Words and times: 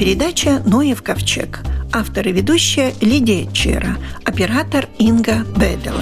передача 0.00 0.62
«Ноев 0.64 1.02
ковчег». 1.02 1.60
Автор 1.92 2.26
и 2.26 2.32
ведущая 2.32 2.94
Лидия 3.02 3.46
Чера. 3.52 3.98
Оператор 4.24 4.88
Инга 4.98 5.44
Бедела. 5.58 6.00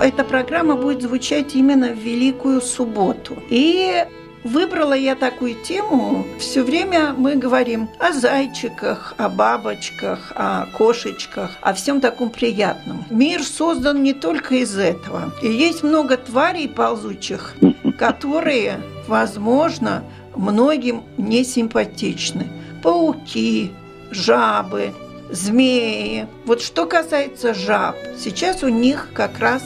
Эта 0.00 0.24
программа 0.24 0.76
будет 0.76 1.02
звучать 1.02 1.54
именно 1.54 1.88
в 1.88 1.98
Великую 1.98 2.62
Субботу. 2.62 3.36
И 3.50 4.06
Выбрала 4.44 4.92
я 4.92 5.14
такую 5.14 5.54
тему. 5.54 6.26
Все 6.38 6.62
время 6.62 7.14
мы 7.16 7.36
говорим 7.36 7.88
о 7.98 8.12
зайчиках, 8.12 9.14
о 9.16 9.30
бабочках, 9.30 10.32
о 10.34 10.66
кошечках, 10.66 11.52
о 11.62 11.72
всем 11.72 12.02
таком 12.02 12.28
приятном. 12.28 13.06
Мир 13.08 13.42
создан 13.42 14.02
не 14.02 14.12
только 14.12 14.56
из 14.56 14.76
этого. 14.76 15.32
И 15.42 15.48
есть 15.48 15.82
много 15.82 16.18
тварей 16.18 16.68
ползучих, 16.68 17.54
которые, 17.98 18.80
возможно, 19.08 20.04
многим 20.36 21.04
не 21.16 21.42
симпатичны. 21.42 22.46
Пауки, 22.82 23.72
жабы, 24.10 24.92
змеи. 25.30 26.26
Вот 26.44 26.60
что 26.60 26.84
касается 26.84 27.54
жаб, 27.54 27.96
сейчас 28.18 28.62
у 28.62 28.68
них 28.68 29.08
как 29.14 29.38
раз 29.38 29.62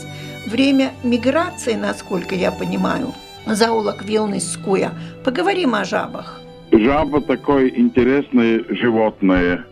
время 0.46 0.92
миграции, 1.02 1.74
насколько 1.74 2.36
я 2.36 2.52
понимаю– 2.52 3.12
заулок 3.54 4.04
Вилнискуя. 4.04 4.92
Поговорим 5.24 5.74
о 5.74 5.84
жабах. 5.84 6.40
Жаба 6.70 7.20
такое 7.20 7.68
интересное 7.68 8.64
животное. 8.68 9.64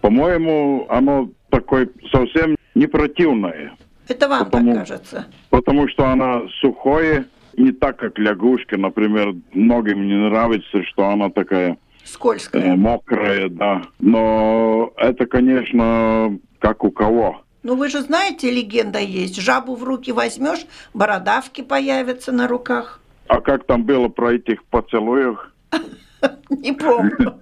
По-моему, 0.00 0.86
оно 0.88 1.30
такое 1.50 1.88
совсем 2.10 2.56
не 2.74 2.86
противное. 2.86 3.72
Это 4.06 4.28
вам 4.28 4.44
потому, 4.46 4.72
так 4.72 4.80
кажется? 4.80 5.26
Потому 5.50 5.88
что 5.88 6.06
она 6.06 6.42
сухое, 6.60 7.26
не 7.56 7.72
так, 7.72 7.98
как 7.98 8.18
лягушка, 8.18 8.78
например. 8.78 9.34
Многим 9.52 10.06
не 10.06 10.14
нравится, 10.14 10.82
что 10.84 11.08
она 11.08 11.28
такая... 11.30 11.76
Скользкая. 12.04 12.72
Э, 12.72 12.76
мокрая, 12.76 13.48
да. 13.50 13.82
Но 13.98 14.92
это, 14.96 15.26
конечно, 15.26 16.38
как 16.58 16.84
у 16.84 16.90
кого. 16.90 17.42
Ну 17.62 17.74
вы 17.74 17.90
же 17.90 18.00
знаете, 18.00 18.50
легенда 18.50 18.98
есть. 18.98 19.38
Жабу 19.38 19.74
в 19.74 19.84
руки 19.84 20.12
возьмешь, 20.12 20.64
бородавки 20.94 21.60
появятся 21.60 22.32
на 22.32 22.48
руках. 22.48 23.00
А 23.28 23.40
как 23.40 23.64
там 23.64 23.84
было 23.84 24.08
про 24.08 24.34
этих 24.34 24.64
поцелуев? 24.64 25.52
Не 26.50 26.72
помню. 26.72 27.34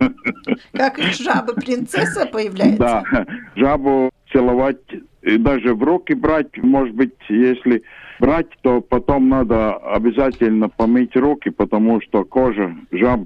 Как 0.72 0.98
жаба 0.98 1.54
принцесса 1.54 2.26
появляется? 2.26 2.78
Да, 2.78 3.26
жабу 3.54 4.10
целовать 4.32 4.78
и 5.22 5.38
даже 5.38 5.74
в 5.74 5.82
руки 5.82 6.14
брать, 6.14 6.56
может 6.58 6.94
быть, 6.94 7.14
если 7.28 7.82
брать, 8.20 8.46
то 8.62 8.80
потом 8.80 9.28
надо 9.28 9.74
обязательно 9.74 10.68
помыть 10.68 11.16
руки, 11.16 11.50
потому 11.50 12.00
что 12.00 12.24
кожа 12.24 12.76
жаб 12.92 13.22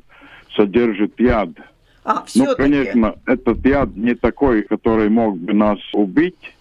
содержит 0.55 1.19
яд. 1.21 1.51
А, 2.05 2.25
ну, 2.35 2.57
конечно, 2.57 3.17
этот 3.27 3.65
яд 3.67 3.95
не 3.97 4.15
такой, 4.15 4.63
который 4.63 5.11
мог 5.11 5.37
бы 5.37 5.53
нас 5.53 5.79
убить, 5.93 6.55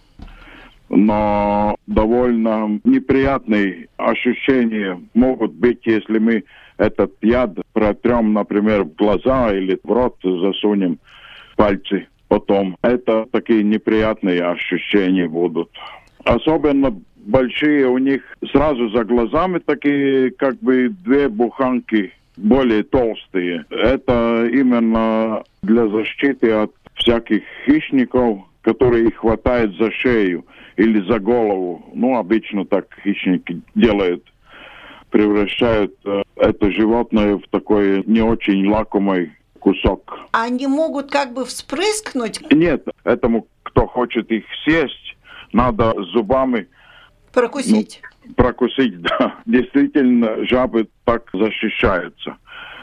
но 0.90 1.76
довольно 1.86 2.80
неприятные 2.84 3.88
ощущения 3.96 5.00
могут 5.14 5.52
быть, 5.52 5.86
если 5.86 6.18
мы 6.18 6.44
этот 6.76 7.12
яд 7.22 7.52
протрем, 7.72 8.32
например, 8.32 8.82
в 8.84 8.94
глаза 8.96 9.54
или 9.54 9.78
в 9.82 9.90
рот 9.90 10.16
засунем 10.22 10.98
пальцы 11.56 12.08
потом. 12.28 12.76
Это 12.82 13.26
такие 13.30 13.62
неприятные 13.62 14.42
ощущения 14.42 15.28
будут. 15.28 15.70
Особенно 16.24 16.94
большие 17.16 17.86
у 17.86 17.98
них 17.98 18.22
сразу 18.50 18.88
за 18.90 19.04
глазами 19.04 19.58
такие 19.58 20.30
как 20.32 20.58
бы 20.58 20.88
две 20.88 21.28
буханки 21.28 22.12
более 22.36 22.82
толстые. 22.82 23.64
Это 23.70 24.48
именно 24.50 25.44
для 25.62 25.86
защиты 25.88 26.50
от 26.50 26.72
всяких 26.94 27.42
хищников, 27.66 28.40
которые 28.62 29.08
их 29.08 29.16
хватают 29.16 29.76
за 29.76 29.90
шею 29.90 30.46
или 30.76 31.00
за 31.08 31.18
голову. 31.18 31.84
Ну, 31.94 32.16
обычно 32.16 32.64
так 32.64 32.86
хищники 33.02 33.60
делают. 33.74 34.24
Превращают 35.10 35.94
э, 36.04 36.22
это 36.36 36.70
животное 36.70 37.36
в 37.36 37.42
такой 37.50 38.04
не 38.06 38.20
очень 38.20 38.66
лакомый 38.68 39.32
кусок. 39.58 40.18
Они 40.32 40.66
могут 40.66 41.10
как 41.10 41.32
бы 41.32 41.44
вспрыскнуть? 41.44 42.40
Нет, 42.52 42.86
этому, 43.04 43.46
кто 43.62 43.86
хочет 43.86 44.30
их 44.30 44.44
съесть, 44.64 45.16
надо 45.52 45.94
зубами... 46.12 46.68
Прокусить? 47.32 48.02
Ну, 48.24 48.34
прокусить, 48.34 49.00
да. 49.02 49.36
Действительно, 49.46 50.44
жабы 50.44 50.88
так 51.04 51.28
защищаются. 51.32 52.36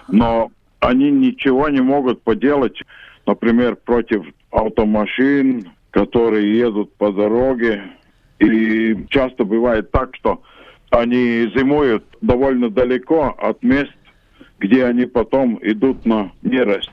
Но 0.07 0.51
они 0.79 1.11
ничего 1.11 1.69
не 1.69 1.81
могут 1.81 2.21
поделать, 2.21 2.81
например, 3.27 3.75
против 3.75 4.25
автомашин, 4.51 5.69
которые 5.91 6.57
едут 6.57 6.93
по 6.95 7.11
дороге. 7.11 7.83
И 8.39 8.95
часто 9.09 9.43
бывает 9.43 9.91
так, 9.91 10.15
что 10.15 10.41
они 10.89 11.51
зимуют 11.55 12.05
довольно 12.21 12.69
далеко 12.69 13.35
от 13.37 13.61
мест, 13.61 13.91
где 14.59 14.85
они 14.85 15.05
потом 15.05 15.59
идут 15.61 16.05
на 16.05 16.31
нерест. 16.41 16.91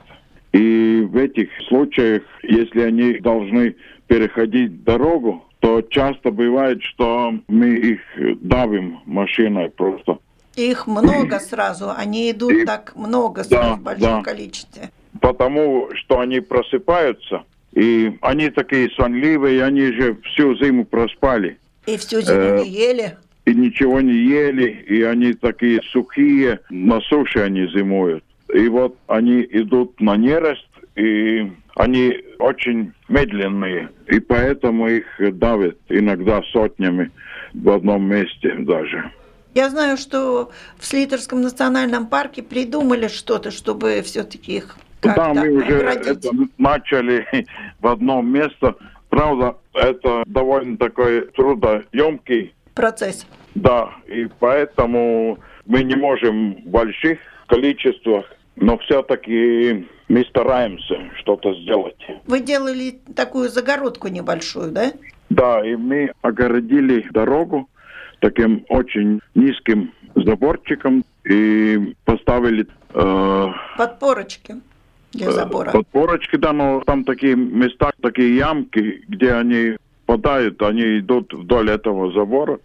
И 0.53 1.06
в 1.09 1.17
этих 1.17 1.49
случаях, 1.69 2.22
если 2.43 2.81
они 2.81 3.19
должны 3.19 3.77
переходить 4.06 4.84
дорогу, 4.84 5.45
то 5.61 5.81
часто 5.83 6.31
бывает, 6.31 6.83
что 6.83 7.33
мы 7.49 7.69
их 7.71 8.01
давим 8.41 9.01
машиной 9.06 9.71
просто. 9.71 10.19
Их 10.56 10.87
много 10.87 11.41
сразу, 11.41 11.91
они 11.91 12.31
идут 12.31 12.53
и, 12.53 12.65
так 12.65 12.95
много 12.95 13.43
да, 13.49 13.75
в 13.75 13.83
большом 13.83 14.22
да. 14.22 14.22
количестве. 14.22 14.91
Потому 15.20 15.88
что 15.94 16.20
они 16.20 16.41
просыпаются, 16.41 17.44
и 17.72 18.16
они 18.20 18.50
такие 18.50 18.91
сонливые, 18.91 19.64
они 19.64 19.92
же 19.92 20.16
всю 20.25 20.56
зиму 20.56 20.84
проспали. 20.84 21.58
И 21.86 21.97
всю 21.97 22.20
зиму 22.20 22.38
э, 22.38 22.62
не 22.62 22.70
ели? 22.70 23.16
И 23.44 23.54
ничего 23.54 24.00
не 24.00 24.14
ели, 24.14 24.84
и 24.88 25.03
они 25.03 25.34
такие 25.34 25.80
сухие, 25.91 26.60
на 26.70 27.00
суше 27.03 27.41
они 27.41 27.66
зимуют. 27.69 28.24
И 28.53 28.69
вот 28.69 28.97
они 29.06 29.47
идут 29.50 30.00
на 30.00 30.16
нерест, 30.16 30.66
и 30.97 31.50
они 31.76 32.16
очень 32.38 32.92
медленные, 33.08 33.91
и 34.06 34.20
поэтому 34.20 34.88
их 34.88 35.06
давят 35.38 35.76
иногда 35.88 36.42
сотнями 36.53 37.10
в 37.53 37.69
одном 37.70 38.04
месте 38.04 38.54
даже. 38.58 39.10
Я 39.54 39.70
знаю, 39.70 39.97
что 39.97 40.50
в 40.78 40.86
Слитерском 40.86 41.41
национальном 41.41 42.06
парке 42.06 42.42
придумали 42.42 43.08
что-то, 43.08 43.50
чтобы 43.50 44.03
все-таки 44.03 44.56
их 44.56 44.76
да, 45.16 45.34
мы 45.34 45.48
уже 45.50 45.78
это 45.81 46.31
начали 46.59 47.26
в 47.81 47.87
одном 47.87 48.32
месте. 48.32 48.75
Правда, 49.09 49.56
это 49.75 50.25
довольно 50.26 50.76
такой 50.76 51.26
трудоемкий 51.28 52.54
процесс. 52.75 53.26
Да, 53.54 53.91
и 54.06 54.28
поэтому 54.41 55.38
мы 55.66 55.82
не 55.84 55.94
можем 55.94 56.54
в 56.54 56.69
больших 56.69 57.19
количествах, 57.47 58.26
но 58.56 58.78
все-таки 58.78 59.87
мы 60.09 60.25
стараемся 60.25 60.97
что-то 61.21 61.54
сделать. 61.62 61.97
Вы 62.27 62.41
делали 62.41 63.01
такую 63.15 63.48
загородку 63.48 64.09
небольшую, 64.09 64.72
да? 64.72 64.92
Да, 65.30 65.65
и 65.65 65.77
мы 65.77 66.12
огородили 66.22 67.06
дорогу 67.12 67.68
таким 68.21 68.65
очень 68.68 69.21
низким 69.34 69.92
заборчиком 70.15 71.04
и 71.24 71.95
поставили... 72.04 72.66
Э, 72.95 73.48
Подпорочки 73.77 74.56
для 75.15 75.31
забора. 75.31 75.71
Подпорочки, 75.71 76.37
да, 76.37 76.53
но 76.53 76.81
там 76.81 77.05
такие 77.05 77.37
места, 77.37 77.93
такие 78.03 78.37
ямки, 78.37 79.03
где 79.09 79.33
они 79.33 79.77
падают, 80.07 80.61
они 80.63 80.99
идут 80.99 81.33
вдоль 81.33 81.71
этого 81.71 82.13
забора 82.13 82.59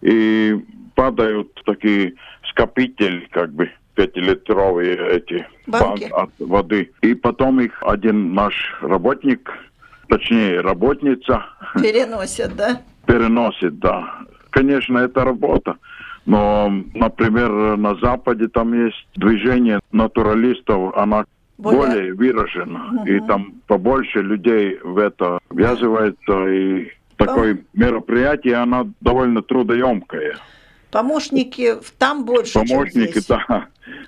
и 0.00 0.56
падают 0.94 1.60
такие 1.64 2.14
скопитель, 2.50 3.28
как 3.30 3.52
бы, 3.52 3.70
пятилитровые 3.94 4.96
эти 5.16 5.46
банки 5.66 6.08
от 6.12 6.30
воды. 6.38 6.92
И 7.02 7.14
потом 7.14 7.60
их 7.60 7.82
один 7.82 8.34
наш 8.34 8.54
работник, 8.80 9.50
точнее 10.08 10.60
работница... 10.60 11.46
Переносит, 11.74 12.54
да? 12.56 12.80
Переносит, 13.06 13.78
да. 13.80 14.20
Конечно, 14.50 14.98
это 14.98 15.24
работа. 15.24 15.76
Но, 16.26 16.70
например, 16.94 17.76
на 17.76 17.94
Западе 17.96 18.48
там 18.48 18.72
есть 18.74 19.06
движение 19.16 19.80
натуралистов, 19.92 20.96
она 20.96 21.24
более, 21.58 21.80
более 21.80 22.14
выражено. 22.14 23.00
Угу. 23.00 23.06
И 23.06 23.20
там 23.20 23.54
побольше 23.66 24.20
людей 24.20 24.78
в 24.82 24.98
это 24.98 25.38
ввязывается. 25.50 26.46
И 26.48 26.92
такое 27.16 27.56
Пом... 27.56 27.64
мероприятие, 27.74 28.54
оно 28.54 28.88
довольно 29.00 29.42
трудоемкое. 29.42 30.36
Помощники 30.90 31.74
там 31.98 32.24
больше, 32.24 32.54
Помощники, 32.54 33.12
чем 33.12 33.12
здесь. 33.12 33.26
да. 33.26 33.66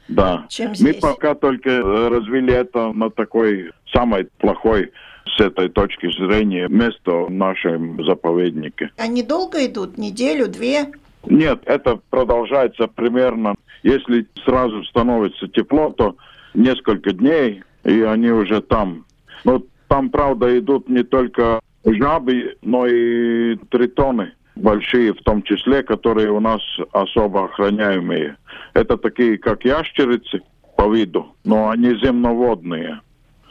Да. 0.09 0.47
Чем 0.49 0.73
Мы 0.81 0.95
пока 0.95 1.35
только 1.35 1.83
развили 2.09 2.53
это 2.53 2.93
на 2.93 3.11
такой 3.11 3.73
самой 3.93 4.29
плохой 4.39 4.93
с 5.37 5.41
этой 5.41 5.69
точки 5.69 6.11
зрения 6.13 6.69
место 6.69 7.13
в 7.13 7.31
нашем 7.31 8.03
заповеднике. 8.05 8.91
Они 8.97 9.23
долго 9.23 9.65
идут? 9.67 9.99
Неделю, 9.99 10.49
две? 10.49 10.87
Нет, 11.25 11.63
это 11.67 12.01
продолжается 12.11 12.89
примерно, 12.89 13.55
если 13.83 14.27
сразу 14.45 14.83
становится 14.85 15.49
тепло, 15.49 15.91
то 15.91 16.17
несколько 16.55 17.13
дней, 17.13 17.63
и 17.85 18.03
они 18.03 18.31
уже 18.31 18.61
там. 18.61 19.05
Но 19.45 19.63
там, 19.89 20.11
правда, 20.11 20.59
идут 20.59 20.89
не 20.89 21.03
только 21.03 21.61
жабы, 21.85 22.57
но 22.63 22.87
и 22.87 23.57
тритоны 23.71 24.33
большие, 24.57 25.15
в 25.15 25.23
том 25.23 25.43
числе, 25.43 25.83
которые 25.83 26.31
у 26.31 26.41
нас 26.41 26.61
особо 26.93 27.45
охраняемые. 27.45 28.37
Это 28.75 28.97
такие, 28.97 29.39
как 29.39 29.65
ящерицы 29.65 30.43
по 30.77 30.93
виду, 30.93 31.35
но 31.45 31.71
они 31.71 31.95
земноводные. 31.95 33.01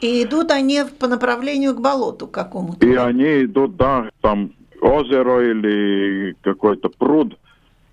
И 0.00 0.22
идут 0.22 0.50
они 0.50 0.82
по 0.98 1.06
направлению 1.08 1.74
к 1.74 1.80
болоту 1.80 2.26
какому-то? 2.26 2.86
И 2.86 2.94
они 2.94 3.44
идут, 3.44 3.76
да, 3.76 4.08
там 4.20 4.52
озеро 4.80 5.50
или 5.50 6.34
какой-то 6.40 6.88
пруд, 6.88 7.36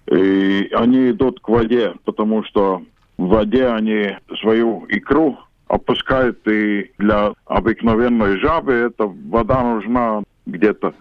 и 0.09 0.69
они 0.71 1.11
идут 1.11 1.41
к 1.41 1.49
воде, 1.49 1.93
потому 2.05 2.43
что 2.43 2.81
в 3.17 3.27
воде 3.27 3.67
они 3.67 4.15
свою 4.39 4.85
икру 4.89 5.37
опускают, 5.67 6.47
и 6.47 6.91
для 6.97 7.33
обыкновенной 7.45 8.39
жабы 8.39 8.73
эта 8.73 9.05
вода 9.05 9.61
нужна 9.63 10.23
где-то 10.45 10.93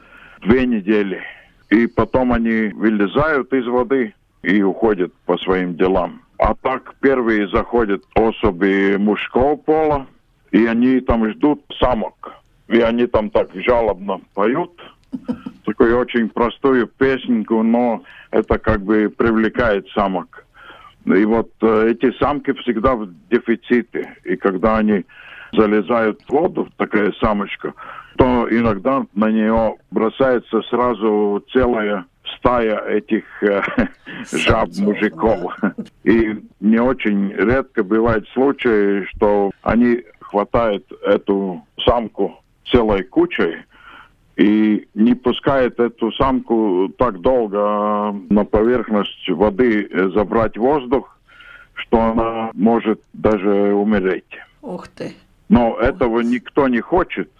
две 0.42 0.66
недели. 0.66 1.22
И 1.70 1.86
потом 1.86 2.32
они 2.32 2.68
вылезают 2.74 3.52
из 3.52 3.66
воды 3.66 4.14
и 4.42 4.62
уходят 4.62 5.12
по 5.26 5.36
своим 5.38 5.76
делам. 5.76 6.22
А 6.38 6.54
так 6.54 6.94
первые 7.00 7.48
заходят 7.48 8.02
особи 8.14 8.96
мужского 8.96 9.56
пола, 9.56 10.06
и 10.52 10.66
они 10.66 11.00
там 11.00 11.28
ждут 11.30 11.62
самок. 11.78 12.32
И 12.68 12.80
они 12.80 13.06
там 13.06 13.30
так 13.30 13.50
жалобно 13.54 14.20
поют, 14.34 14.72
такую 15.64 15.98
очень 15.98 16.28
простую 16.28 16.86
песенку, 16.86 17.62
но 17.62 18.02
это 18.30 18.58
как 18.58 18.82
бы 18.82 19.12
привлекает 19.16 19.88
самок. 19.90 20.45
И 21.06 21.24
вот 21.24 21.50
э, 21.62 21.90
эти 21.90 22.12
самки 22.18 22.52
всегда 22.54 22.96
в 22.96 23.08
дефиците. 23.30 24.16
И 24.24 24.36
когда 24.36 24.78
они 24.78 25.04
залезают 25.52 26.20
в 26.22 26.30
воду, 26.30 26.68
такая 26.76 27.12
самочка, 27.20 27.74
то 28.16 28.48
иногда 28.50 29.06
на 29.14 29.30
нее 29.30 29.76
бросается 29.90 30.62
сразу 30.62 31.44
целая 31.52 32.06
стая 32.36 32.78
этих 32.88 33.24
э, 33.42 33.62
жаб 34.32 34.70
мужиков. 34.78 35.56
И 36.04 36.42
не 36.60 36.78
очень 36.78 37.32
редко 37.32 37.84
бывает 37.84 38.26
случаи, 38.32 39.04
что 39.10 39.50
они 39.62 40.02
хватают 40.20 40.84
эту 41.04 41.64
самку 41.84 42.40
целой 42.64 43.04
кучей 43.04 43.58
и 44.36 44.86
не 44.94 45.14
пускает 45.14 45.80
эту 45.80 46.12
самку 46.12 46.90
так 46.98 47.20
долго 47.20 48.14
на 48.28 48.44
поверхность 48.44 49.28
воды 49.28 49.88
забрать 50.14 50.56
воздух, 50.58 51.18
что 51.74 52.00
она 52.00 52.50
может 52.52 53.00
даже 53.12 53.74
умереть. 53.74 54.24
Ух 54.62 54.88
ты. 54.88 55.14
Но 55.48 55.78
этого 55.78 56.20
никто 56.20 56.68
не 56.68 56.80
хочет. 56.80 57.30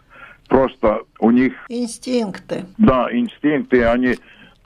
Просто 0.49 1.03
у 1.19 1.31
них... 1.31 1.55
Инстинкты. 1.69 2.65
Да, 2.79 3.09
инстинкты, 3.11 3.85
они 3.85 4.15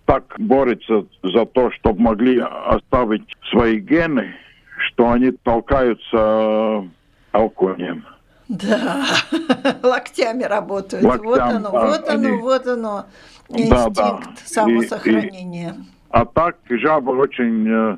так 0.05 0.35
борются 0.39 1.07
за 1.23 1.47
то, 1.47 1.71
чтобы 1.71 2.03
могли 2.03 2.39
оставить 2.39 3.37
свои 3.51 3.79
гены, 3.79 4.35
что 4.77 5.11
они 5.11 5.31
толкаются 5.31 6.85
алконием. 7.33 8.05
Да, 8.51 9.07
локтями 9.85 10.43
работают. 10.43 11.05
Локтям, 11.05 11.27
вот 11.29 11.39
оно, 11.39 11.71
да, 11.71 11.87
вот 11.87 12.09
они... 12.09 12.27
оно, 12.27 12.39
вот 12.39 12.67
оно. 12.67 13.07
Инстинкт 13.49 13.95
да, 13.95 14.21
да. 14.21 14.23
самосохранения. 14.45 15.71
И, 15.71 15.81
и, 15.81 15.85
а 16.11 16.25
так 16.25 16.57
жаба 16.69 17.13
очень 17.13 17.69
э, 17.69 17.97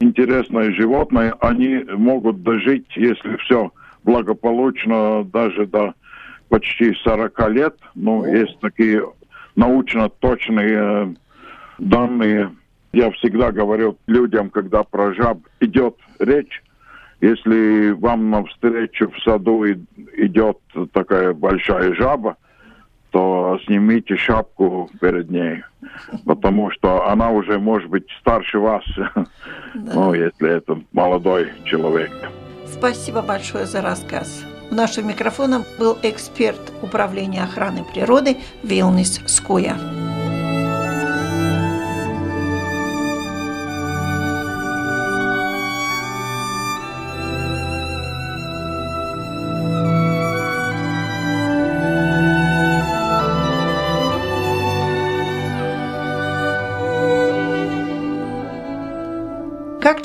интересное 0.00 0.70
животное. 0.72 1.34
Они 1.40 1.78
могут 1.96 2.42
дожить, 2.42 2.86
если 2.94 3.36
все 3.38 3.72
благополучно, 4.04 5.24
даже 5.24 5.66
до 5.66 5.94
почти 6.50 6.92
40 7.02 7.48
лет. 7.48 7.76
Ну, 7.94 8.22
О. 8.22 8.28
есть 8.28 8.60
такие 8.60 9.02
научно 9.54 10.10
точные 10.10 10.78
э, 10.78 11.14
данные. 11.78 12.54
Я 12.92 13.10
всегда 13.12 13.50
говорю 13.50 13.96
людям, 14.06 14.50
когда 14.50 14.82
про 14.82 15.14
жаб 15.14 15.38
идет 15.60 15.96
речь, 16.18 16.62
если 17.20 17.90
вам 17.92 18.30
навстречу 18.30 19.10
в 19.10 19.18
саду 19.22 19.64
идет 19.66 20.58
такая 20.92 21.32
большая 21.32 21.94
жаба, 21.94 22.36
то 23.10 23.58
снимите 23.64 24.16
шапку 24.16 24.90
перед 25.00 25.30
ней, 25.30 25.62
потому 26.26 26.70
что 26.70 27.08
она 27.08 27.30
уже 27.30 27.58
может 27.58 27.88
быть 27.88 28.04
старше 28.20 28.58
вас, 28.58 28.84
да. 28.96 29.24
ну, 29.74 30.12
если 30.12 30.50
это 30.50 30.80
молодой 30.92 31.52
человек. 31.64 32.10
Спасибо 32.66 33.22
большое 33.22 33.64
за 33.64 33.80
рассказ. 33.80 34.44
У 34.70 34.74
нашего 34.74 35.06
микрофона 35.06 35.64
был 35.78 35.96
эксперт 36.02 36.60
управления 36.82 37.44
охраны 37.44 37.84
природы 37.84 38.36
Вилнис 38.62 39.20
Скуя. 39.26 40.05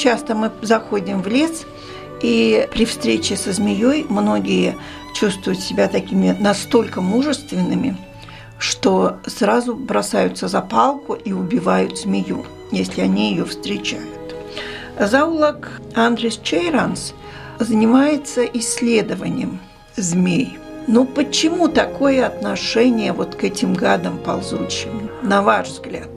Часто 0.02 0.36
мы 0.36 0.52
заходим 0.62 1.22
в 1.22 1.28
лес, 1.28 1.66
и 2.22 2.68
при 2.72 2.86
встрече 2.86 3.36
со 3.36 3.52
змеей 3.52 4.06
многие 4.10 4.76
чувствуют 5.16 5.60
себя 5.60 5.88
такими 5.88 6.36
настолько 6.40 7.02
мужественными, 7.02 7.98
что 8.58 9.18
сразу 9.26 9.76
бросаются 9.76 10.48
за 10.48 10.62
палку 10.62 11.14
и 11.14 11.32
убивают 11.34 12.00
змею, 12.00 12.46
если 12.72 13.02
они 13.02 13.32
ее 13.32 13.46
встречают. 13.46 14.36
Заулок 15.00 15.82
Андрес 15.96 16.40
Чейранс 16.44 17.14
занимается 17.60 18.44
исследованием 18.44 19.60
змей. 19.96 20.58
Но 20.88 21.06
почему 21.06 21.68
такое 21.68 22.26
отношение 22.26 23.14
вот 23.14 23.36
к 23.36 23.44
этим 23.44 23.74
гадам 23.74 24.18
ползучим, 24.18 25.10
на 25.22 25.42
ваш 25.42 25.70
взгляд? 25.70 26.10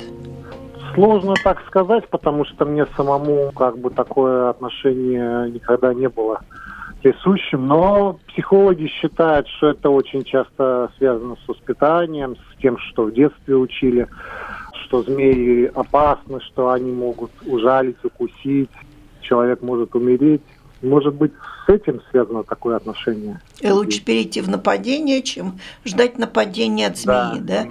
Сложно 0.94 1.34
так 1.42 1.60
сказать, 1.66 2.08
потому 2.08 2.44
что 2.44 2.64
мне 2.64 2.86
самому 2.96 3.50
как 3.52 3.78
бы 3.78 3.90
такое 3.90 4.50
отношение 4.50 5.50
никогда 5.50 5.92
не 5.92 6.08
было 6.08 6.40
присущим, 7.02 7.66
но 7.66 8.18
психологи 8.28 8.86
считают, 8.86 9.46
что 9.48 9.68
это 9.68 9.90
очень 9.90 10.24
часто 10.24 10.90
связано 10.96 11.36
с 11.44 11.48
воспитанием, 11.48 12.36
с 12.36 12.62
тем, 12.62 12.78
что 12.78 13.04
в 13.04 13.12
детстве 13.12 13.56
учили, 13.56 14.08
что 14.84 15.02
змеи 15.02 15.66
опасны, 15.74 16.40
что 16.40 16.70
они 16.70 16.90
могут 16.92 17.30
ужалить, 17.46 18.02
укусить, 18.02 18.70
человек 19.20 19.60
может 19.62 19.94
умереть. 19.94 20.42
Может 20.80 21.14
быть, 21.14 21.32
с 21.66 21.68
этим 21.68 22.00
связано 22.10 22.42
такое 22.42 22.76
отношение. 22.76 23.40
И 23.60 23.70
лучше 23.70 24.04
перейти 24.04 24.40
в 24.40 24.48
нападение, 24.48 25.22
чем 25.22 25.58
ждать 25.84 26.18
нападения 26.18 26.86
от 26.86 26.98
змеи, 26.98 27.38
да? 27.38 27.64
да? 27.64 27.68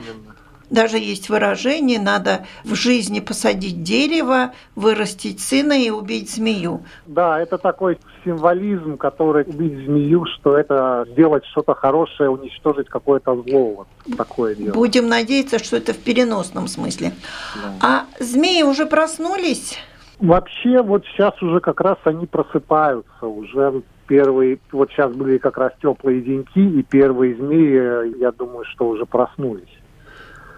Даже 0.73 0.97
есть 0.97 1.29
выражение, 1.29 1.99
надо 1.99 2.47
в 2.63 2.73
жизни 2.73 3.19
посадить 3.19 3.83
дерево, 3.83 4.53
вырастить 4.75 5.39
сына 5.39 5.73
и 5.73 5.91
убить 5.91 6.31
змею. 6.31 6.81
Да, 7.05 7.39
это 7.39 7.59
такой 7.59 7.99
символизм, 8.25 8.97
который 8.97 9.43
убить 9.43 9.85
змею, 9.85 10.25
что 10.25 10.57
это 10.57 11.05
сделать 11.11 11.45
что-то 11.45 11.75
хорошее, 11.75 12.31
уничтожить 12.31 12.89
какое-то 12.89 13.35
зло. 13.43 13.85
Вот 14.07 14.17
такое 14.17 14.55
дело. 14.55 14.73
Будем 14.73 15.07
надеяться, 15.07 15.59
что 15.59 15.77
это 15.77 15.93
в 15.93 15.99
переносном 15.99 16.67
смысле. 16.67 17.11
Да. 17.55 18.07
А 18.19 18.23
змеи 18.23 18.63
уже 18.63 18.87
проснулись? 18.87 19.77
Вообще, 20.17 20.81
вот 20.81 21.05
сейчас 21.05 21.39
уже 21.43 21.59
как 21.59 21.81
раз 21.81 21.99
они 22.05 22.25
просыпаются. 22.25 23.27
Уже 23.27 23.83
первые, 24.07 24.57
вот 24.71 24.89
сейчас 24.89 25.13
были 25.13 25.37
как 25.37 25.59
раз 25.59 25.71
теплые 25.79 26.21
деньки, 26.21 26.57
и 26.57 26.81
первые 26.81 27.35
змеи, 27.35 28.19
я 28.19 28.31
думаю, 28.31 28.65
что 28.65 28.87
уже 28.87 29.05
проснулись 29.05 29.69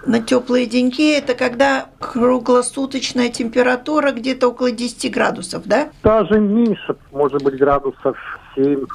на 0.06 0.22
теплые 0.22 0.66
деньки 0.66 1.14
это 1.14 1.34
когда 1.36 1.88
круглосуточная 2.00 3.30
температура 3.30 4.12
где-то 4.12 4.50
около 4.50 4.72
10 4.72 5.12
градусов, 5.12 5.64
да? 5.66 5.90
Даже 6.04 6.40
меньше, 6.40 6.96
может 7.12 7.44
быть, 7.44 7.58
градусов 7.58 8.18
7, 8.56 8.86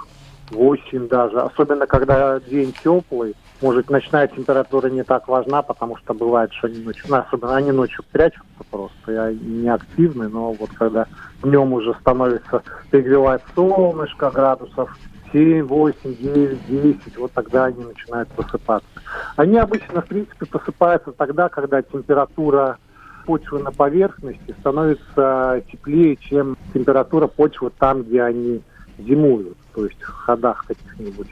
8 0.51 1.09
даже. 1.09 1.41
Особенно, 1.41 1.87
когда 1.87 2.41
день 2.41 2.75
теплый. 2.83 3.35
Может, 3.61 3.91
ночная 3.91 4.27
температура 4.27 4.89
не 4.89 5.03
так 5.03 5.29
важна, 5.29 5.61
потому 5.61 5.97
что 5.99 6.15
бывает, 6.15 6.51
что 6.55 6.69
они 6.69 6.79
ночью, 6.79 7.05
ну, 7.09 7.17
особенно 7.17 7.57
они 7.57 7.73
ночью 7.73 8.03
прячутся 8.11 8.65
просто, 8.71 9.25
они 9.25 9.39
не 9.39 9.69
активны, 9.69 10.29
но 10.29 10.53
вот 10.53 10.71
когда 10.79 11.07
днем 11.43 11.75
уже 11.75 11.95
становится, 12.01 12.63
перегревает 12.91 13.43
солнышко 13.55 14.31
градусов 14.31 14.97
7, 15.33 15.63
8, 15.63 16.17
9, 16.17 16.59
10, 16.69 17.17
вот 17.19 17.33
тогда 17.33 17.67
они 17.67 17.85
начинают 17.85 18.29
просыпаться. 18.31 18.89
Они 19.37 19.57
обычно, 19.57 20.03
в 20.03 20.07
принципе, 20.07 20.47
просыпаются 20.47 21.13
тогда, 21.13 21.49
когда 21.49 21.83
температура 21.83 22.79
почвы 23.27 23.61
на 23.61 23.71
поверхности 23.71 24.55
становится 24.61 25.63
теплее, 25.71 26.17
чем 26.17 26.57
температура 26.75 27.27
почвы 27.27 27.71
там, 27.79 28.03
где 28.03 28.23
они 28.23 28.63
зимуют, 28.99 29.57
то 29.75 29.85
есть 29.85 30.01
в 30.01 30.07
ходах 30.07 30.65
каких-нибудь 30.67 31.29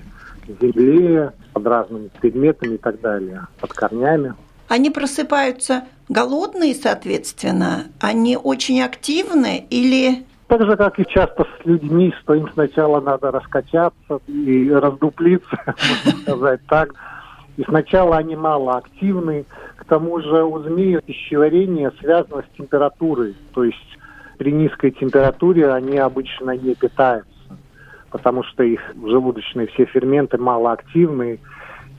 земле, 0.60 1.32
под 1.52 1.66
разными 1.66 2.08
предметами 2.20 2.74
и 2.74 2.78
так 2.78 3.00
далее, 3.00 3.46
под 3.60 3.72
корнями. 3.72 4.34
Они 4.68 4.90
просыпаются 4.90 5.84
голодные, 6.08 6.74
соответственно? 6.74 7.86
Они 8.00 8.36
очень 8.36 8.82
активны 8.82 9.66
или 9.70 10.24
так 10.48 10.64
же, 10.64 10.76
как 10.76 10.98
и 10.98 11.06
часто 11.06 11.44
с 11.44 11.66
людьми, 11.66 12.12
что 12.20 12.34
им 12.34 12.48
сначала 12.54 13.00
надо 13.00 13.30
раскачаться 13.30 14.20
и 14.26 14.70
раздуплиться, 14.70 15.56
можно 15.66 16.20
сказать 16.22 16.60
так. 16.68 16.94
И 17.56 17.64
сначала 17.64 18.16
они 18.16 18.34
мало 18.34 18.78
активны. 18.78 19.44
К 19.76 19.84
тому 19.84 20.20
же 20.20 20.44
у 20.44 20.58
змеи 20.60 21.00
пищеварение 21.04 21.92
связано 22.00 22.42
с 22.42 22.56
температурой. 22.56 23.36
То 23.52 23.64
есть 23.64 23.98
при 24.38 24.52
низкой 24.52 24.92
температуре 24.92 25.70
они 25.70 25.98
обычно 25.98 26.56
не 26.56 26.74
питаются, 26.74 27.28
потому 28.10 28.42
что 28.44 28.62
их 28.62 28.80
желудочные 28.94 29.66
все 29.66 29.84
ферменты 29.86 30.38
малоактивны, 30.38 31.40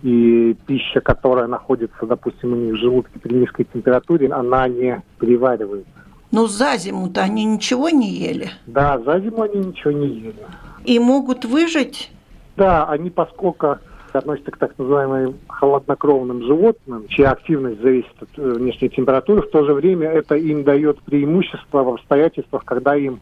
и 0.01 0.55
пища, 0.65 1.01
которая 1.01 1.47
находится, 1.47 2.05
допустим, 2.05 2.53
у 2.53 2.55
них 2.55 2.75
в 2.75 2.77
желудке 2.77 3.19
при 3.19 3.33
низкой 3.33 3.65
температуре, 3.65 4.31
она 4.31 4.67
не 4.69 5.01
переваривается. 5.19 5.91
Но 6.31 6.47
за 6.47 6.77
зиму-то 6.77 7.21
они 7.21 7.45
ничего 7.45 7.89
не 7.89 8.11
ели? 8.11 8.49
Да, 8.67 8.99
за 8.99 9.19
зиму 9.19 9.43
они 9.43 9.59
ничего 9.59 9.91
не 9.91 10.07
ели. 10.07 10.45
И 10.85 10.99
могут 10.99 11.45
выжить? 11.45 12.11
Да, 12.55 12.85
они, 12.85 13.09
поскольку 13.09 13.77
относятся 14.13 14.51
к 14.51 14.57
так 14.57 14.77
называемым 14.77 15.35
холоднокровным 15.47 16.43
животным, 16.43 17.07
чья 17.09 17.31
активность 17.31 17.81
зависит 17.81 18.13
от 18.19 18.29
э, 18.37 18.41
внешней 18.41 18.89
температуры, 18.89 19.43
в 19.43 19.51
то 19.51 19.63
же 19.63 19.73
время 19.73 20.09
это 20.09 20.35
им 20.35 20.63
дает 20.63 20.99
преимущество 21.01 21.83
в 21.83 21.89
обстоятельствах, 21.89 22.65
когда 22.65 22.95
им 22.95 23.19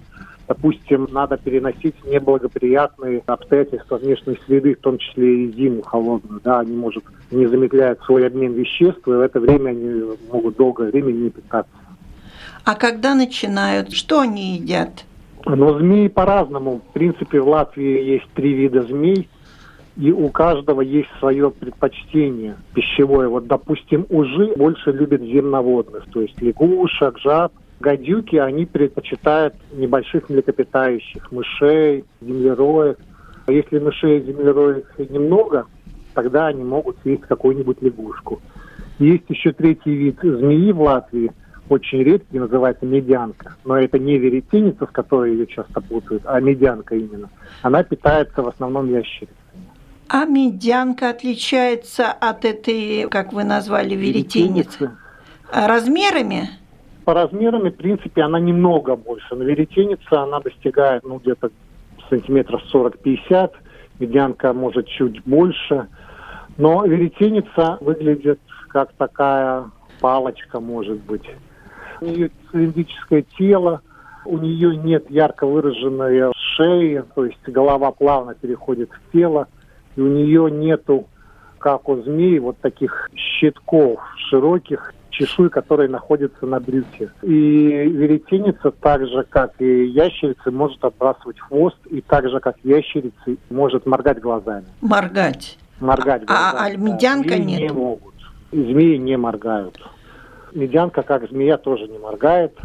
допустим, 0.48 1.08
надо 1.12 1.38
переносить 1.38 1.96
неблагоприятные 2.06 3.22
обстоятельства 3.26 3.98
внешней 3.98 4.40
среды, 4.46 4.76
в 4.76 4.80
том 4.80 4.98
числе 4.98 5.46
и 5.46 5.52
зиму 5.52 5.82
холодную, 5.82 6.40
да, 6.44 6.62
они, 6.62 6.76
может, 6.76 7.04
не 7.32 7.46
замедляют 7.48 8.02
свой 8.04 8.26
обмен 8.26 8.54
веществ, 8.54 9.06
и 9.08 9.12
в 9.12 9.20
это 9.20 9.40
время 9.40 9.72
они 9.72 10.04
могут 10.32 10.56
долгое 10.56 10.90
время 10.90 11.12
не 11.12 11.30
питаться. 11.30 11.70
А 12.68 12.76
когда 12.76 13.16
начинают, 13.16 13.94
что 13.94 14.20
они 14.20 14.58
едят? 14.58 15.06
Но 15.46 15.80
змеи 15.80 16.10
по-разному. 16.10 16.82
В 16.90 16.92
принципе, 16.92 17.40
в 17.40 17.48
Латвии 17.48 18.04
есть 18.04 18.28
три 18.34 18.52
вида 18.54 18.84
змей, 18.84 19.30
и 19.96 20.12
у 20.12 20.28
каждого 20.28 20.82
есть 20.82 21.08
свое 21.20 21.50
предпочтение 21.50 22.58
пищевое. 22.74 23.30
Вот, 23.30 23.48
допустим, 23.48 24.06
ужи 24.10 24.54
больше 24.58 24.92
любят 24.92 25.22
земноводных, 25.22 26.08
то 26.12 26.20
есть 26.20 26.42
лягушек, 26.42 27.18
жаб. 27.20 27.54
Гадюки, 27.80 28.36
они 28.36 28.66
предпочитают 28.66 29.54
небольших 29.72 30.28
млекопитающих, 30.28 31.32
мышей, 31.32 32.04
землероек. 32.20 33.00
А 33.46 33.52
если 33.54 33.80
мышей 33.80 34.20
и 34.20 34.26
землероек 34.26 34.94
немного, 35.10 35.68
тогда 36.14 36.48
они 36.48 36.66
могут 36.66 36.98
съесть 37.04 37.22
какую-нибудь 37.30 37.82
лягушку. 37.82 38.42
Есть 39.00 39.30
еще 39.30 39.54
третий 39.54 39.96
вид 39.96 40.18
змеи 40.22 40.74
в 40.74 40.82
Латвии– 40.82 41.32
очень 41.70 42.04
редкий, 42.04 42.40
называется 42.40 42.86
медянка. 42.86 43.56
Но 43.66 43.78
это 43.78 44.00
не 44.00 44.18
веретеница, 44.18 44.86
с 44.86 44.90
которой 44.90 45.34
ее 45.34 45.48
часто 45.48 45.82
путают, 45.82 46.24
а 46.26 46.40
медянка 46.40 46.96
именно. 46.96 47.30
Она 47.62 47.84
питается 47.84 48.42
в 48.42 48.48
основном 48.48 48.90
ящерицами. 48.90 49.36
А 50.10 50.26
медянка 50.26 51.10
отличается 51.10 52.12
от 52.12 52.46
этой, 52.46 53.10
как 53.10 53.34
вы 53.34 53.44
назвали, 53.44 53.96
веретеницы? 53.96 54.92
А 55.52 55.68
размерами? 55.68 56.50
По 57.04 57.14
размерам, 57.14 57.64
в 57.64 57.72
принципе, 57.72 58.22
она 58.22 58.40
немного 58.40 58.96
больше. 58.96 59.36
Но 59.36 59.44
веретеница, 59.44 60.24
она 60.24 60.40
достигает 60.40 61.04
ну, 61.04 61.18
где-то 61.20 61.52
сантиметров 62.10 62.62
40-50. 62.74 63.52
Медянка 64.00 64.54
может 64.54 64.88
чуть 64.88 65.22
больше. 65.26 65.88
Но 66.58 66.86
веретеница 66.86 67.78
выглядит 67.82 68.40
как 68.70 68.94
такая 68.94 69.70
палочка, 70.00 70.60
может 70.60 71.02
быть 71.04 71.26
у 72.02 72.06
нее 72.06 72.32
цилиндрическое 72.52 73.24
тело, 73.38 73.82
у 74.26 74.38
нее 74.38 74.76
нет 74.76 75.10
ярко 75.10 75.46
выраженной 75.48 76.32
шеи, 76.56 77.04
то 77.16 77.26
есть 77.26 77.40
голова 77.48 77.92
плавно 77.92 78.36
переходит 78.36 78.90
в 78.92 79.12
тело, 79.12 79.48
и 79.96 80.02
у 80.02 80.08
нее 80.08 80.52
нету, 80.52 81.08
как 81.60 81.88
у 81.90 82.02
змеи, 82.02 82.38
вот 82.40 82.58
таких 82.60 83.10
щитков 83.16 84.00
широких, 84.30 84.94
чешуй, 85.10 85.50
которые 85.50 85.90
находятся 85.90 86.46
на 86.46 86.60
брюхе. 86.60 87.12
И 87.24 87.30
веретеница, 87.30 88.72
так 88.72 89.08
же, 89.08 89.26
как 89.30 89.60
и 89.60 89.86
ящерицы, 89.86 90.52
может 90.52 90.84
отбрасывать 90.84 91.40
хвост, 91.40 91.78
и 91.90 92.02
так 92.02 92.30
же, 92.30 92.40
как 92.40 92.58
ящерицы, 92.64 93.38
может 93.50 93.86
моргать 93.86 94.20
глазами. 94.20 94.66
Моргать? 94.82 95.58
Моргать 95.80 96.24
а, 96.28 96.52
глазами. 96.52 96.60
А, 96.60 96.66
а 96.66 96.76
медянка 96.76 97.30
да. 97.30 97.38
нет? 97.38 97.60
не 97.62 97.70
могут. 97.70 98.14
Змеи 98.52 98.98
не 98.98 99.18
моргают. 99.18 99.80
Медянка, 100.58 101.04
как 101.04 101.30
змея, 101.30 101.58
тоже 101.58 101.88
не 101.88 102.00
моргает. 102.00 102.58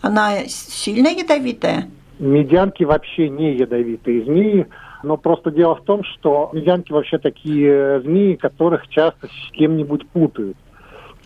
Она 0.00 0.46
сильно 0.48 1.08
ядовитая? 1.08 1.88
Медянки 2.18 2.82
вообще 2.82 3.28
не 3.28 3.54
ядовитые 3.54 4.24
змеи. 4.24 4.66
Но 5.04 5.16
просто 5.16 5.52
дело 5.52 5.76
в 5.76 5.84
том, 5.84 6.02
что 6.02 6.50
медянки 6.52 6.90
вообще 6.90 7.18
такие 7.18 8.00
змеи, 8.00 8.34
которых 8.34 8.88
часто 8.88 9.28
с 9.28 9.52
кем-нибудь 9.52 10.08
путают. 10.08 10.56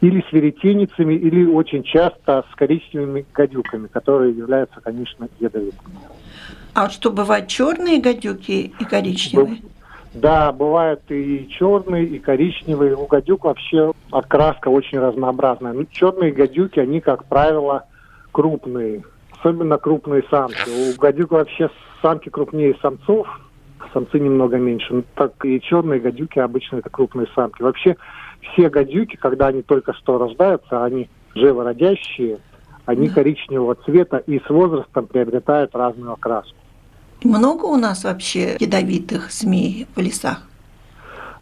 Или 0.02 0.22
с 0.28 0.32
веретеницами, 0.32 1.14
или 1.14 1.46
очень 1.46 1.82
часто 1.84 2.44
с 2.52 2.54
коричневыми 2.54 3.24
гадюками, 3.32 3.86
которые 3.86 4.36
являются, 4.36 4.80
конечно, 4.82 5.26
ядовитыми. 5.38 5.96
А 6.74 6.82
вот 6.82 6.92
что, 6.92 7.10
бывают 7.10 7.48
черные 7.48 7.98
гадюки 8.00 8.72
и 8.78 8.84
коричневые? 8.84 9.62
Да, 10.12 10.50
бывают 10.52 11.02
и 11.08 11.48
черные, 11.48 12.04
и 12.04 12.18
коричневые. 12.18 12.96
У 12.96 13.06
гадюк 13.06 13.44
вообще 13.44 13.92
окраска 14.10 14.68
очень 14.68 14.98
разнообразная. 14.98 15.72
Ну, 15.72 15.84
черные 15.90 16.32
гадюки, 16.32 16.80
они, 16.80 17.00
как 17.00 17.24
правило, 17.26 17.84
крупные. 18.32 19.04
Особенно 19.38 19.78
крупные 19.78 20.24
самки. 20.28 20.68
У 20.68 21.00
гадюк 21.00 21.30
вообще 21.30 21.70
самки 22.02 22.28
крупнее 22.28 22.76
самцов, 22.82 23.28
самцы 23.92 24.18
немного 24.18 24.56
меньше. 24.56 24.94
Ну, 24.94 25.04
так 25.14 25.44
и 25.44 25.60
черные 25.60 26.00
гадюки 26.00 26.40
обычно 26.40 26.78
это 26.78 26.90
крупные 26.90 27.28
самки. 27.34 27.62
Вообще 27.62 27.96
все 28.40 28.68
гадюки, 28.68 29.16
когда 29.16 29.46
они 29.46 29.62
только 29.62 29.92
что 29.94 30.18
рождаются, 30.18 30.84
они 30.84 31.08
живородящие, 31.34 32.38
они 32.84 33.08
коричневого 33.08 33.76
цвета 33.76 34.18
и 34.18 34.40
с 34.40 34.48
возрастом 34.48 35.06
приобретают 35.06 35.74
разную 35.76 36.14
окраску. 36.14 36.56
Много 37.24 37.66
у 37.66 37.76
нас 37.76 38.04
вообще 38.04 38.56
ядовитых 38.58 39.30
змей 39.30 39.86
в 39.94 40.00
лесах? 40.00 40.46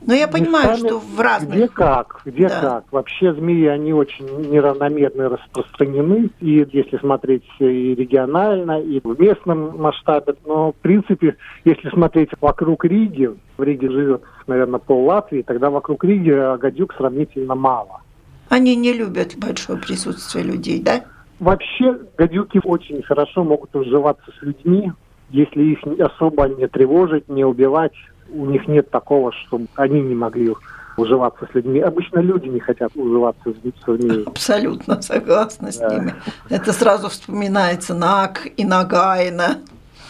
Но 0.00 0.14
я 0.14 0.28
понимаю, 0.28 0.70
Местами, 0.70 0.88
что 0.88 0.98
в 1.00 1.20
разных... 1.20 1.54
Где 1.54 1.68
как, 1.68 2.22
где 2.24 2.48
да. 2.48 2.60
как. 2.60 2.84
Вообще 2.92 3.34
змеи, 3.34 3.66
они 3.66 3.92
очень 3.92 4.26
неравномерно 4.48 5.28
распространены. 5.28 6.30
И 6.40 6.66
если 6.72 6.98
смотреть 6.98 7.44
и 7.58 7.94
регионально, 7.94 8.80
и 8.80 9.00
в 9.02 9.20
местном 9.20 9.76
масштабе. 9.78 10.34
Но, 10.46 10.72
в 10.72 10.76
принципе, 10.76 11.36
если 11.64 11.90
смотреть 11.90 12.30
вокруг 12.40 12.84
Риги, 12.84 13.30
в 13.56 13.62
Риге 13.62 13.90
живет, 13.90 14.22
наверное, 14.46 14.78
пол 14.78 15.04
Латвии, 15.04 15.42
тогда 15.42 15.68
вокруг 15.68 16.04
Риги 16.04 16.30
гадюк 16.58 16.94
сравнительно 16.94 17.54
мало. 17.56 18.00
Они 18.48 18.76
не 18.76 18.92
любят 18.92 19.34
большое 19.36 19.78
присутствие 19.78 20.44
людей, 20.44 20.80
да? 20.80 21.04
Вообще 21.40 21.98
гадюки 22.16 22.60
очень 22.64 23.02
хорошо 23.02 23.44
могут 23.44 23.74
уживаться 23.74 24.30
с 24.38 24.42
людьми, 24.42 24.92
если 25.30 25.62
их 25.62 25.78
особо 26.00 26.48
не 26.48 26.66
тревожить, 26.68 27.28
не 27.28 27.44
убивать, 27.44 27.92
у 28.32 28.46
них 28.46 28.66
нет 28.68 28.90
такого, 28.90 29.32
чтобы 29.32 29.66
они 29.76 30.00
не 30.00 30.14
могли 30.14 30.54
уживаться 30.96 31.48
с 31.50 31.54
людьми. 31.54 31.80
Обычно 31.80 32.18
люди 32.18 32.48
не 32.48 32.60
хотят 32.60 32.90
уживаться 32.96 33.50
с 33.50 33.86
людьми. 33.86 34.24
Абсолютно 34.26 35.00
согласна 35.00 35.70
с 35.70 35.78
да. 35.78 35.94
ними. 35.94 36.14
Это 36.50 36.72
сразу 36.72 37.08
вспоминается 37.08 37.94
Нак 37.94 38.48
и 38.56 38.64
Нагайна. 38.64 39.58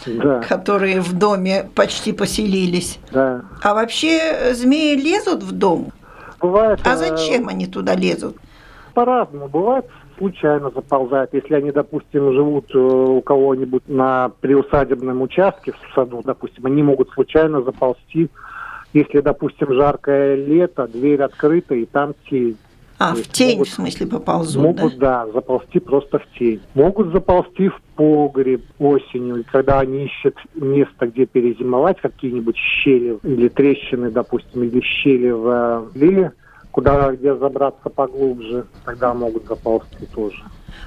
Да. 0.05 0.39
которые 0.39 1.01
в 1.01 1.11
доме 1.11 1.69
почти 1.75 2.13
поселились. 2.13 2.99
Да. 3.11 3.41
А 3.61 3.73
вообще 3.73 4.53
змеи 4.53 4.95
лезут 4.95 5.43
в 5.43 5.51
дом? 5.51 5.91
Бывает. 6.39 6.79
А 6.85 6.93
э, 6.93 6.95
зачем 6.95 7.49
они 7.49 7.67
туда 7.67 7.95
лезут? 7.95 8.37
По-разному. 8.93 9.49
Бывает 9.49 9.85
случайно 10.19 10.69
заползают. 10.69 11.33
Если 11.33 11.55
они, 11.55 11.71
допустим, 11.71 12.31
живут 12.33 12.65
э, 12.75 12.77
у 12.77 13.21
кого-нибудь 13.21 13.83
на 13.87 14.29
приусадебном 14.41 15.21
участке 15.21 15.71
в 15.71 15.95
саду, 15.95 16.21
допустим, 16.23 16.65
они 16.67 16.83
могут 16.83 17.09
случайно 17.11 17.63
заползти. 17.63 18.29
Если, 18.93 19.21
допустим, 19.21 19.73
жаркое 19.73 20.35
лето, 20.35 20.87
дверь 20.87 21.21
открыта, 21.21 21.73
и 21.75 21.85
там 21.85 22.13
сеять. 22.29 22.57
А, 22.99 23.15
в 23.15 23.21
тень, 23.29 23.53
могут, 23.53 23.67
в 23.69 23.73
смысле, 23.73 24.07
поползут, 24.07 24.61
Могут, 24.61 24.97
да? 24.97 25.25
да, 25.25 25.31
заползти 25.31 25.79
просто 25.79 26.19
в 26.19 26.27
тень. 26.37 26.59
Могут 26.73 27.13
заползти 27.13 27.69
в 27.69 27.81
погреб 27.95 28.61
осенью, 28.77 29.45
когда 29.49 29.79
они 29.79 30.05
ищут 30.05 30.35
место, 30.53 31.07
где 31.07 31.25
перезимовать, 31.25 32.01
какие-нибудь 32.01 32.57
щели 32.57 33.17
или 33.23 33.47
трещины, 33.47 34.11
допустим, 34.11 34.63
или 34.63 34.81
щели 34.81 35.29
в 35.29 35.87
или 35.95 36.31
куда 36.79 37.11
где 37.11 37.35
забраться 37.35 37.89
поглубже, 37.89 38.65
тогда 38.85 39.13
могут 39.13 39.45
заползти 39.47 40.05
тоже. 40.13 40.41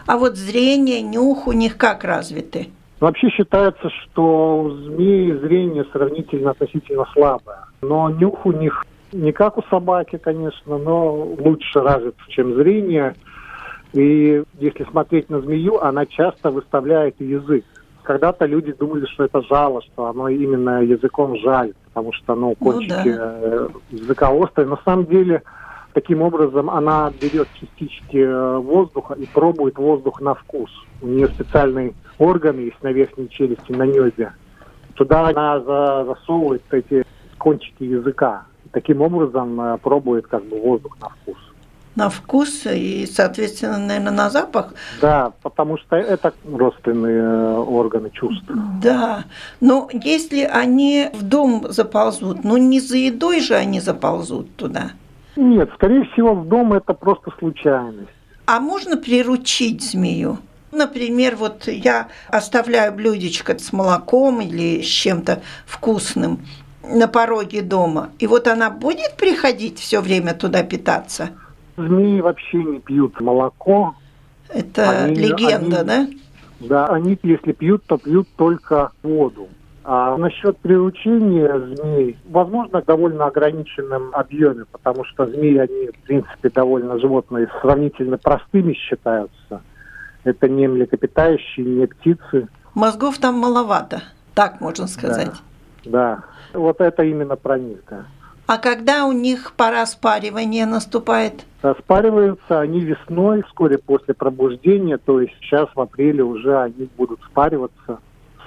А 0.06 0.16
вот 0.16 0.36
зрение, 0.36 1.02
нюх 1.02 1.46
у 1.46 1.52
них 1.52 1.76
как 1.76 2.04
развиты? 2.04 2.68
Вообще 3.00 3.28
считается, 3.30 3.90
что 3.90 4.62
у 4.62 4.70
змеи 4.70 5.32
зрение 5.32 5.84
сравнительно 5.92 6.52
относительно 6.52 7.04
слабое. 7.12 7.58
Но 7.82 8.10
нюх 8.10 8.46
у 8.46 8.52
них 8.52 8.84
не 9.12 9.32
как 9.32 9.58
у 9.58 9.62
собаки, 9.68 10.16
конечно, 10.16 10.78
но 10.78 11.14
лучше 11.14 11.80
развит, 11.80 12.14
чем 12.28 12.54
зрение. 12.54 13.14
И 13.92 14.42
если 14.58 14.84
смотреть 14.84 15.28
на 15.28 15.40
змею, 15.40 15.78
она 15.80 16.06
часто 16.06 16.50
выставляет 16.50 17.20
язык. 17.20 17.64
Когда-то 18.02 18.46
люди 18.46 18.72
думали, 18.72 19.04
что 19.06 19.24
это 19.24 19.42
жало, 19.42 19.82
что 19.82 20.06
оно 20.06 20.28
именно 20.28 20.82
языком 20.82 21.38
жалит, 21.38 21.76
потому 21.92 22.12
что 22.12 22.34
ну, 22.34 22.54
кончики 22.54 23.08
ну, 23.08 23.16
да. 23.16 23.38
Э, 23.42 23.68
языка 23.90 24.30
острые. 24.30 24.68
На 24.68 24.78
самом 24.84 25.06
деле, 25.06 25.42
таким 25.94 26.22
образом, 26.22 26.70
она 26.70 27.12
берет 27.20 27.48
частички 27.60 28.18
э, 28.18 28.56
воздуха 28.58 29.14
и 29.14 29.26
пробует 29.26 29.78
воздух 29.78 30.20
на 30.20 30.34
вкус. 30.34 30.70
У 31.00 31.06
нее 31.06 31.28
специальные 31.28 31.94
органы 32.18 32.60
есть 32.60 32.82
на 32.82 32.92
верхней 32.92 33.28
челюсти, 33.28 33.72
на 33.72 33.84
небе. 33.84 34.32
Туда 34.94 35.28
она 35.28 35.60
засовывает 35.60 36.62
эти 36.70 37.04
кончики 37.38 37.84
языка 37.84 38.44
таким 38.72 39.02
образом 39.02 39.60
э, 39.60 39.78
пробует 39.78 40.26
как 40.26 40.44
бы 40.44 40.60
воздух 40.60 40.96
на 41.00 41.08
вкус. 41.08 41.36
На 41.94 42.08
вкус 42.08 42.66
и, 42.66 43.06
соответственно, 43.06 43.78
наверное, 43.78 44.12
на 44.12 44.30
запах. 44.30 44.72
Да, 45.02 45.32
потому 45.42 45.76
что 45.76 45.96
это 45.96 46.32
родственные 46.50 47.22
э, 47.22 47.54
органы 47.58 48.10
чувств. 48.10 48.50
Да, 48.82 49.24
но 49.60 49.88
если 49.92 50.40
они 50.40 51.10
в 51.12 51.22
дом 51.22 51.66
заползут, 51.68 52.44
ну 52.44 52.56
не 52.56 52.80
за 52.80 52.96
едой 52.96 53.40
же 53.40 53.54
они 53.54 53.80
заползут 53.80 54.56
туда. 54.56 54.92
Нет, 55.36 55.70
скорее 55.74 56.04
всего, 56.12 56.34
в 56.34 56.46
дом 56.46 56.72
это 56.72 56.92
просто 56.92 57.30
случайность. 57.38 58.08
А 58.46 58.60
можно 58.60 58.96
приручить 58.96 59.82
змею? 59.82 60.38
Например, 60.72 61.36
вот 61.36 61.68
я 61.68 62.08
оставляю 62.28 62.92
блюдечко 62.94 63.58
с 63.58 63.72
молоком 63.72 64.40
или 64.40 64.82
с 64.82 64.86
чем-то 64.86 65.42
вкусным, 65.66 66.40
на 66.82 67.08
пороге 67.08 67.62
дома. 67.62 68.10
И 68.18 68.26
вот 68.26 68.48
она 68.48 68.70
будет 68.70 69.16
приходить 69.16 69.78
все 69.78 70.00
время 70.00 70.34
туда 70.34 70.62
питаться? 70.62 71.30
Змеи 71.76 72.20
вообще 72.20 72.58
не 72.64 72.80
пьют 72.80 73.20
молоко. 73.20 73.94
Это 74.48 75.04
они, 75.04 75.14
легенда, 75.14 75.80
они, 75.80 75.86
да? 75.86 76.08
Да, 76.60 76.86
они, 76.86 77.18
если 77.22 77.52
пьют, 77.52 77.84
то 77.86 77.96
пьют 77.98 78.28
только 78.36 78.92
воду. 79.02 79.48
А 79.84 80.16
насчет 80.16 80.58
приручения 80.58 81.58
змей, 81.58 82.16
возможно, 82.28 82.82
довольно 82.82 83.26
ограниченном 83.26 84.14
объеме, 84.14 84.64
потому 84.70 85.04
что 85.04 85.26
змеи, 85.26 85.58
они, 85.58 85.88
в 85.88 86.06
принципе, 86.06 86.50
довольно 86.50 86.98
животные 87.00 87.48
сравнительно 87.60 88.16
простыми 88.16 88.74
считаются. 88.74 89.62
Это 90.22 90.48
не 90.48 90.68
млекопитающие, 90.68 91.66
не 91.66 91.86
птицы. 91.86 92.48
Мозгов 92.74 93.18
там 93.18 93.34
маловато, 93.34 94.02
так 94.34 94.60
можно 94.60 94.86
сказать. 94.86 95.32
Да, 95.84 96.22
да. 96.52 96.58
Вот 96.58 96.80
это 96.80 97.02
именно 97.02 97.34
про 97.34 97.58
них, 97.58 97.78
да. 97.90 98.04
А 98.46 98.58
когда 98.58 99.06
у 99.06 99.12
них 99.12 99.54
пора 99.56 99.84
спаривания 99.86 100.66
наступает? 100.66 101.44
Спариваются 101.80 102.60
они 102.60 102.80
весной, 102.80 103.42
вскоре 103.42 103.78
после 103.78 104.14
пробуждения, 104.14 104.98
то 104.98 105.20
есть 105.20 105.32
сейчас 105.40 105.68
в 105.74 105.80
апреле 105.80 106.22
уже 106.22 106.60
они 106.60 106.88
будут 106.96 107.20
спариваться. 107.22 107.98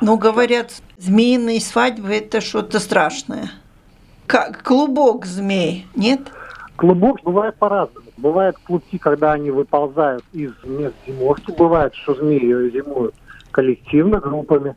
Ну, 0.01 0.17
говорят, 0.17 0.71
змеиные 0.97 1.61
свадьбы– 1.61 2.13
это 2.15 2.41
что-то 2.41 2.79
страшное. 2.79 3.49
Как 4.27 4.63
клубок 4.63 5.25
змей, 5.25 5.87
нет? 5.95 6.21
Клубок 6.75 7.21
бывает 7.23 7.55
по-разному. 7.55 8.07
Бывают 8.17 8.57
клубки, 8.57 8.97
когда 8.97 9.33
они 9.33 9.51
выползают 9.51 10.23
из 10.33 10.51
мест 10.63 10.95
зимовки. 11.07 11.51
Бывает, 11.51 11.93
что 11.95 12.15
змеи 12.15 12.69
зимуют 12.71 13.15
коллективно, 13.51 14.19
группами. 14.19 14.75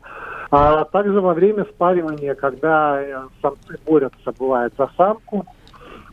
А 0.51 0.85
также 0.85 1.19
во 1.19 1.33
время 1.33 1.65
спаривания, 1.65 2.33
когда 2.33 3.01
э, 3.01 3.21
самцы 3.41 3.77
борются, 3.85 4.31
бывает, 4.37 4.73
за 4.77 4.89
самку, 4.97 5.45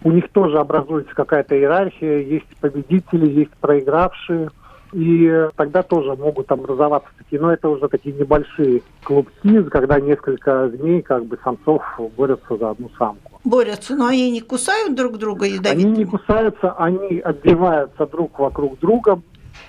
у 0.05 0.11
них 0.11 0.29
тоже 0.31 0.59
образуется 0.59 1.14
какая-то 1.14 1.57
иерархия, 1.57 2.19
есть 2.19 2.47
победители, 2.61 3.27
есть 3.29 3.53
проигравшие, 3.61 4.51
и 4.96 5.48
тогда 5.56 5.82
тоже 5.82 6.16
могут 6.16 6.50
образоваться 6.50 7.11
такие, 7.18 7.38
но 7.38 7.52
это 7.52 7.68
уже 7.68 7.87
такие 7.87 8.16
небольшие 8.16 8.80
клубки, 9.04 9.62
когда 9.64 10.00
несколько 10.00 10.70
змей, 10.70 11.02
как 11.02 11.26
бы 11.26 11.38
самцов, 11.44 11.82
борются 12.16 12.56
за 12.56 12.70
одну 12.70 12.88
самку. 12.96 13.38
Борются, 13.44 13.94
но 13.94 14.06
они 14.06 14.30
не 14.30 14.40
кусают 14.40 14.96
друг 14.96 15.18
друга 15.18 15.44
ядовитыми? 15.44 15.92
Они 15.92 15.98
не 15.98 16.04
кусаются, 16.06 16.72
они 16.78 17.18
отбиваются 17.18 18.06
друг 18.06 18.38
вокруг 18.38 18.78
друга 18.78 19.20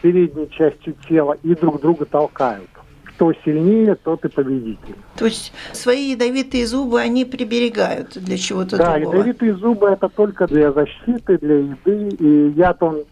передней 0.02 0.50
частью 0.50 0.96
тела 1.10 1.36
и 1.44 1.54
друг 1.56 1.82
друга 1.82 2.06
толкают 2.06 2.70
кто 3.04 3.34
сильнее, 3.44 3.96
тот 3.96 4.24
и 4.26 4.30
победитель. 4.30 4.96
То 5.16 5.26
есть 5.26 5.52
свои 5.74 6.12
ядовитые 6.12 6.68
зубы 6.68 7.02
они 7.02 7.26
приберегают 7.26 8.16
для 8.16 8.38
чего-то 8.38 8.78
да, 8.78 8.94
другого? 8.94 9.12
Да, 9.12 9.18
ядовитые 9.18 9.56
зубы 9.56 9.88
это 9.88 10.08
только 10.08 10.46
для 10.46 10.72
защиты, 10.72 11.40
для 11.40 11.56
еды, 11.56 12.10
и 12.10 12.52
яд 12.52 12.84
он 12.84 13.06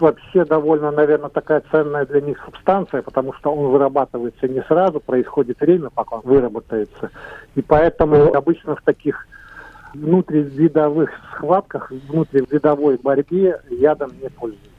вообще 0.00 0.44
довольно, 0.44 0.90
наверное, 0.90 1.30
такая 1.30 1.62
ценная 1.70 2.06
для 2.06 2.20
них 2.20 2.40
субстанция, 2.44 3.02
потому 3.02 3.32
что 3.32 3.52
он 3.52 3.70
вырабатывается 3.70 4.48
не 4.48 4.62
сразу, 4.62 5.00
происходит 5.00 5.60
время, 5.60 5.90
пока 5.94 6.16
он 6.16 6.22
выработается. 6.24 7.10
И 7.54 7.62
поэтому 7.62 8.34
обычно 8.34 8.76
в 8.76 8.82
таких 8.82 9.26
внутривидовых 9.94 11.10
схватках, 11.32 11.90
внутривидовой 11.90 12.98
борьбе 13.02 13.60
ядом 13.70 14.12
не 14.20 14.28
пользуются. 14.28 14.75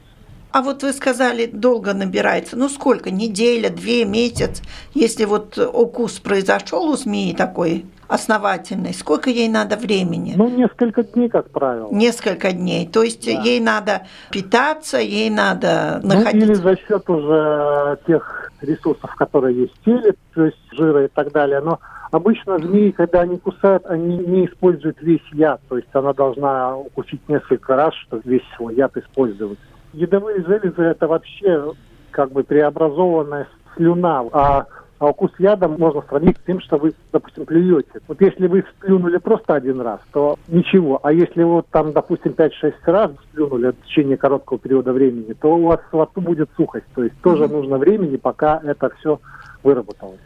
А 0.57 0.63
вот 0.63 0.81
вы 0.81 0.91
сказали, 0.91 1.45
долго 1.45 1.93
набирается. 1.93 2.57
Ну 2.57 2.67
сколько? 2.67 3.11
Неделя, 3.11 3.69
две, 3.69 4.05
месяц? 4.05 4.63
Если 4.95 5.25
вот 5.25 5.55
укус 5.59 6.19
произошел 6.19 6.89
у 6.89 6.95
змеи 6.95 7.35
такой 7.35 7.85
основательный, 8.07 8.95
сколько 8.95 9.29
ей 9.29 9.49
надо 9.49 9.75
времени? 9.75 10.33
Ну, 10.35 10.49
несколько 10.49 11.03
дней, 11.03 11.29
как 11.29 11.51
правило. 11.51 11.89
Несколько 11.91 12.53
дней. 12.53 12.87
То 12.87 13.03
есть 13.03 13.23
да. 13.27 13.39
ей 13.39 13.59
надо 13.59 14.07
питаться, 14.31 14.97
ей 14.97 15.29
надо 15.29 15.99
находиться... 16.01 16.47
Ну, 16.47 16.53
или 16.53 16.53
за 16.55 16.75
счет 16.75 17.07
уже 17.07 17.99
тех 18.07 18.51
ресурсов, 18.61 19.13
которые 19.13 19.61
есть 19.61 19.73
в 19.75 19.85
теле, 19.85 20.15
то 20.33 20.43
есть 20.43 20.57
жира 20.71 21.05
и 21.05 21.07
так 21.07 21.31
далее. 21.33 21.61
Но 21.61 21.79
обычно 22.09 22.57
змеи, 22.57 22.89
когда 22.89 23.21
они 23.21 23.37
кусают, 23.37 23.85
они 23.85 24.17
не 24.17 24.47
используют 24.47 24.97
весь 25.03 25.21
яд. 25.33 25.61
То 25.69 25.77
есть 25.77 25.89
она 25.93 26.13
должна 26.13 26.75
укусить 26.75 27.21
несколько 27.29 27.75
раз, 27.75 27.93
чтобы 28.07 28.23
весь 28.25 28.41
свой 28.55 28.73
яд 28.73 28.97
использовать 28.97 29.59
ядовые 29.93 30.43
железы 30.43 30.81
это 30.81 31.07
вообще 31.07 31.73
как 32.11 32.31
бы 32.31 32.43
преобразованная 32.43 33.47
слюна, 33.75 34.25
а 34.31 34.67
а 34.99 35.09
укус 35.09 35.31
ядом 35.37 35.77
можно 35.77 36.01
сравнить 36.09 36.37
с 36.37 36.45
тем, 36.45 36.59
что 36.59 36.77
вы, 36.77 36.93
допустим, 37.11 37.45
плюете. 37.45 37.99
Вот 38.07 38.19
если 38.19 38.47
вы 38.47 38.63
сплюнули 38.77 39.17
просто 39.17 39.53
один 39.53 39.79
раз, 39.81 39.99
то 40.11 40.39
ничего. 40.47 40.99
А 41.03 41.13
если 41.13 41.43
вот 41.43 41.67
там, 41.69 41.93
допустим, 41.93 42.31
5-6 42.31 42.73
раз 42.85 43.11
сплюнули 43.29 43.71
в 43.71 43.85
течение 43.85 44.17
короткого 44.17 44.57
периода 44.57 44.93
времени, 44.93 45.33
то 45.33 45.55
у 45.55 45.67
вас 45.67 45.81
во 45.91 46.05
рту 46.05 46.21
будет 46.21 46.49
сухость. 46.57 46.87
То 46.95 47.03
есть 47.03 47.15
тоже 47.21 47.43
mm-hmm. 47.43 47.51
нужно 47.51 47.77
времени, 47.77 48.17
пока 48.17 48.59
это 48.63 48.89
все 48.99 49.19
выработалось. 49.61 50.19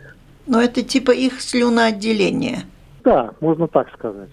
Но 0.47 0.62
это 0.62 0.84
типа 0.84 1.12
их 1.12 1.41
слюноотделение. 1.41 2.60
Да, 3.04 3.32
можно 3.41 3.67
так 3.67 3.91
сказать. 3.93 4.30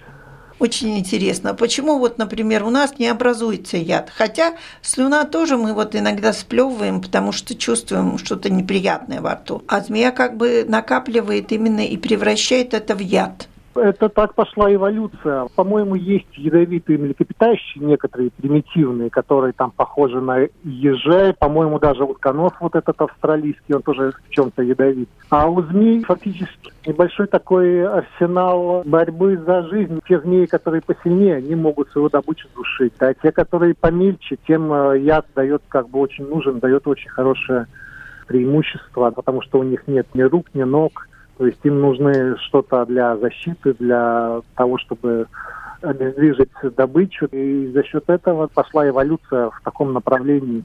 Очень 0.59 0.99
интересно, 0.99 1.55
почему 1.55 1.99
вот, 1.99 2.19
например, 2.19 2.65
у 2.65 2.71
нас 2.71 2.99
не 2.99 3.07
образуется 3.07 3.77
яд? 3.77 4.11
Хотя 4.15 4.57
слюна 4.83 5.25
тоже 5.25 5.57
мы 5.57 5.73
вот 5.73 5.95
иногда 5.95 6.33
сплевываем, 6.33 7.01
потому 7.01 7.31
что 7.31 7.55
чувствуем 7.55 8.19
что-то 8.19 8.51
неприятное 8.51 9.21
во 9.21 9.35
рту. 9.35 9.63
А 9.69 9.81
змея 9.81 10.11
как 10.11 10.37
бы 10.37 10.65
накапливает 10.67 11.53
именно 11.53 11.87
и 11.87 11.97
превращает 11.97 12.75
это 12.75 12.97
в 12.97 13.01
яд 13.01 13.49
это 13.79 14.09
так 14.09 14.35
пошла 14.35 14.73
эволюция. 14.73 15.47
По-моему, 15.55 15.95
есть 15.95 16.37
ядовитые 16.37 16.99
млекопитающие, 16.99 17.85
некоторые 17.85 18.31
примитивные, 18.31 19.11
которые 19.11 19.53
там 19.53 19.71
похожи 19.71 20.21
на 20.21 20.47
ежей. 20.65 21.35
По-моему, 21.35 21.79
даже 21.79 22.05
утконос 22.05 22.53
вот 22.61 22.75
этот 22.75 23.01
австралийский, 23.01 23.75
он 23.75 23.83
тоже 23.83 24.13
в 24.13 24.31
чем-то 24.31 24.63
ядовит. 24.63 25.09
А 25.31 25.49
у 25.49 25.63
змей 25.63 26.03
фактически 26.03 26.73
небольшой 26.87 27.27
такой 27.27 27.87
арсенал 27.87 28.83
борьбы 28.85 29.37
за 29.39 29.63
жизнь. 29.69 30.01
Те 30.09 30.21
змеи, 30.21 30.47
которые 30.47 30.83
посильнее, 30.83 31.37
они 31.37 31.55
могут 31.55 31.91
свою 31.91 32.09
добычу 32.09 32.49
душить. 32.55 32.95
А 32.99 33.15
те, 33.15 33.33
которые 33.33 33.75
помельче, 33.75 34.39
тем 34.47 34.73
э, 34.73 34.99
яд 35.01 35.27
дает 35.35 35.63
как 35.69 35.89
бы 35.89 36.01
очень 36.01 36.27
нужен, 36.27 36.59
дает 36.59 36.87
очень 36.87 37.11
хорошее 37.11 37.67
преимущество, 38.27 39.11
потому 39.11 39.43
что 39.43 39.59
у 39.59 39.63
них 39.63 39.87
нет 39.87 40.07
ни 40.15 40.23
рук, 40.23 40.47
ни 40.55 40.63
ног, 40.63 41.09
то 41.39 41.47
есть 41.47 41.61
им 41.63 41.81
нужны 41.81 42.37
что-то 42.49 42.85
для 42.85 43.17
защиты, 43.17 43.75
для 43.75 44.41
того, 44.57 44.77
чтобы 44.79 45.29
обездвижить 45.81 46.51
добычу. 46.77 47.27
И 47.27 47.71
за 47.73 47.85
счет 47.85 48.05
этого 48.09 48.49
пошла 48.49 48.89
эволюция 48.89 49.51
в 49.51 49.61
таком 49.63 49.93
направлении, 49.93 50.65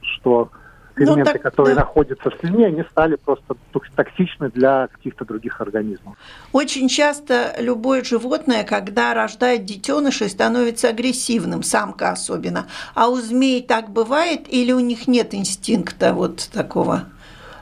что 0.00 0.50
ферменты, 0.96 1.18
ну, 1.18 1.24
так, 1.24 1.42
которые 1.42 1.74
да. 1.74 1.82
находятся 1.82 2.30
в 2.30 2.34
слюне, 2.40 2.68
они 2.68 2.82
стали 2.90 3.16
просто 3.16 3.56
токсичны 3.94 4.50
для 4.50 4.88
каких-то 4.88 5.26
других 5.26 5.60
организмов. 5.60 6.16
Очень 6.52 6.88
часто 6.88 7.54
любое 7.58 8.02
животное, 8.02 8.64
когда 8.64 9.12
рождает 9.12 9.66
детенышей, 9.66 10.30
становится 10.30 10.88
агрессивным, 10.88 11.62
самка 11.62 12.12
особенно. 12.12 12.66
А 12.94 13.08
у 13.08 13.16
змей 13.16 13.62
так 13.62 13.90
бывает 13.90 14.46
или 14.48 14.72
у 14.72 14.80
них 14.80 15.06
нет 15.08 15.34
инстинкта 15.34 16.14
вот 16.14 16.48
такого 16.50 17.04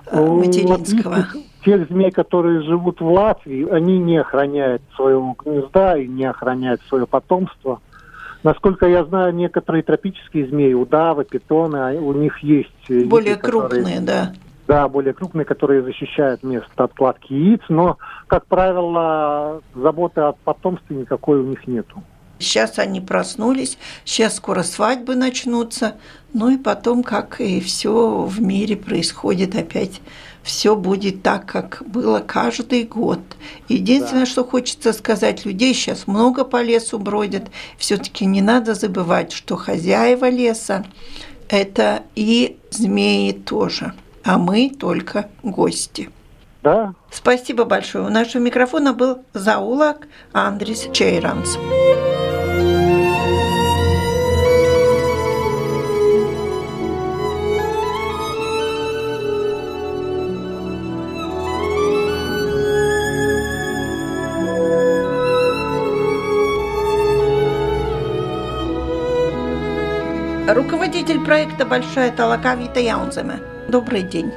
э, 0.07 0.21
материнского? 0.21 1.27
Тех 1.65 1.89
змей, 1.89 2.11
которые 2.11 2.63
живут 2.63 3.01
в 3.01 3.07
Латвии, 3.11 3.67
они 3.71 3.99
не 3.99 4.19
охраняют 4.19 4.83
своего 4.97 5.35
гнезда 5.43 5.97
и 5.97 6.07
не 6.07 6.25
охраняют 6.25 6.83
свое 6.89 7.07
потомство. 7.07 7.81
Насколько 8.43 8.87
я 8.87 9.05
знаю, 9.05 9.35
некоторые 9.35 9.83
тропические 9.83 10.47
змеи, 10.47 10.75
удавы, 10.75 11.25
питоны, 11.25 11.77
а 11.77 11.93
у 11.93 12.13
них 12.13 12.39
есть... 12.41 13.09
Более 13.09 13.37
виды, 13.37 13.41
крупные, 13.41 13.81
которые, 13.83 14.01
да. 14.01 14.35
Да, 14.67 14.89
более 14.89 15.15
крупные, 15.15 15.47
которые 15.47 15.83
защищают 15.83 16.43
место 16.43 16.85
откладки 16.85 17.33
яиц, 17.33 17.61
но, 17.69 17.97
как 18.27 18.45
правило, 18.47 19.63
заботы 19.75 20.21
о 20.21 20.33
потомстве 20.33 20.97
никакой 20.97 21.41
у 21.41 21.45
них 21.45 21.67
нету. 21.67 22.03
Сейчас 22.39 22.79
они 22.79 23.01
проснулись, 23.01 23.79
сейчас 24.05 24.37
скоро 24.37 24.63
свадьбы 24.63 25.15
начнутся, 25.15 25.95
ну 26.33 26.51
и 26.51 26.59
потом, 26.59 27.03
как 27.03 27.41
и 27.41 27.61
все 27.61 28.25
в 28.25 28.43
мире 28.43 28.77
происходит 28.77 29.55
опять 29.55 30.03
все 30.45 30.77
будет 30.77 31.23
так, 31.23 31.47
как 31.47 31.83
было 31.87 32.21
каждый 32.21 32.85
год. 32.85 33.19
Единственное, 33.69 34.27
да. 34.27 34.31
что 34.31 34.45
хочется 34.45 34.93
сказать, 34.93 35.45
людей 35.45 35.73
сейчас 35.75 36.07
много 36.07 36.45
по 36.45 36.63
лесу 36.63 36.99
бродят. 36.99 37.45
Все-таки 37.79 38.27
не 38.27 38.43
надо 38.43 38.75
забывать, 38.75 39.33
что 39.33 39.57
хозяева 39.57 40.29
леса– 40.29 40.85
это 41.49 42.03
и 42.15 42.59
змеи 42.71 43.33
тоже, 43.33 43.95
а 44.23 44.39
мы 44.39 44.71
только 44.71 45.31
гости. 45.43 46.11
Да. 46.63 46.95
Спасибо 47.11 47.65
большое. 47.65 48.07
У 48.07 48.11
нашего 48.11 48.43
микрофона 48.43 48.93
был 48.93 49.19
Заулак 49.35 50.09
Андрис 50.33 50.89
Чейранс. 50.93 51.57
руководитель 51.57 52.14
проекта 71.25 71.65
«Большая 71.65 72.13
толока» 72.13 72.55
Вита 72.55 72.81
Яунземе. 72.81 73.41
Добрый 73.69 74.03
день. 74.03 74.31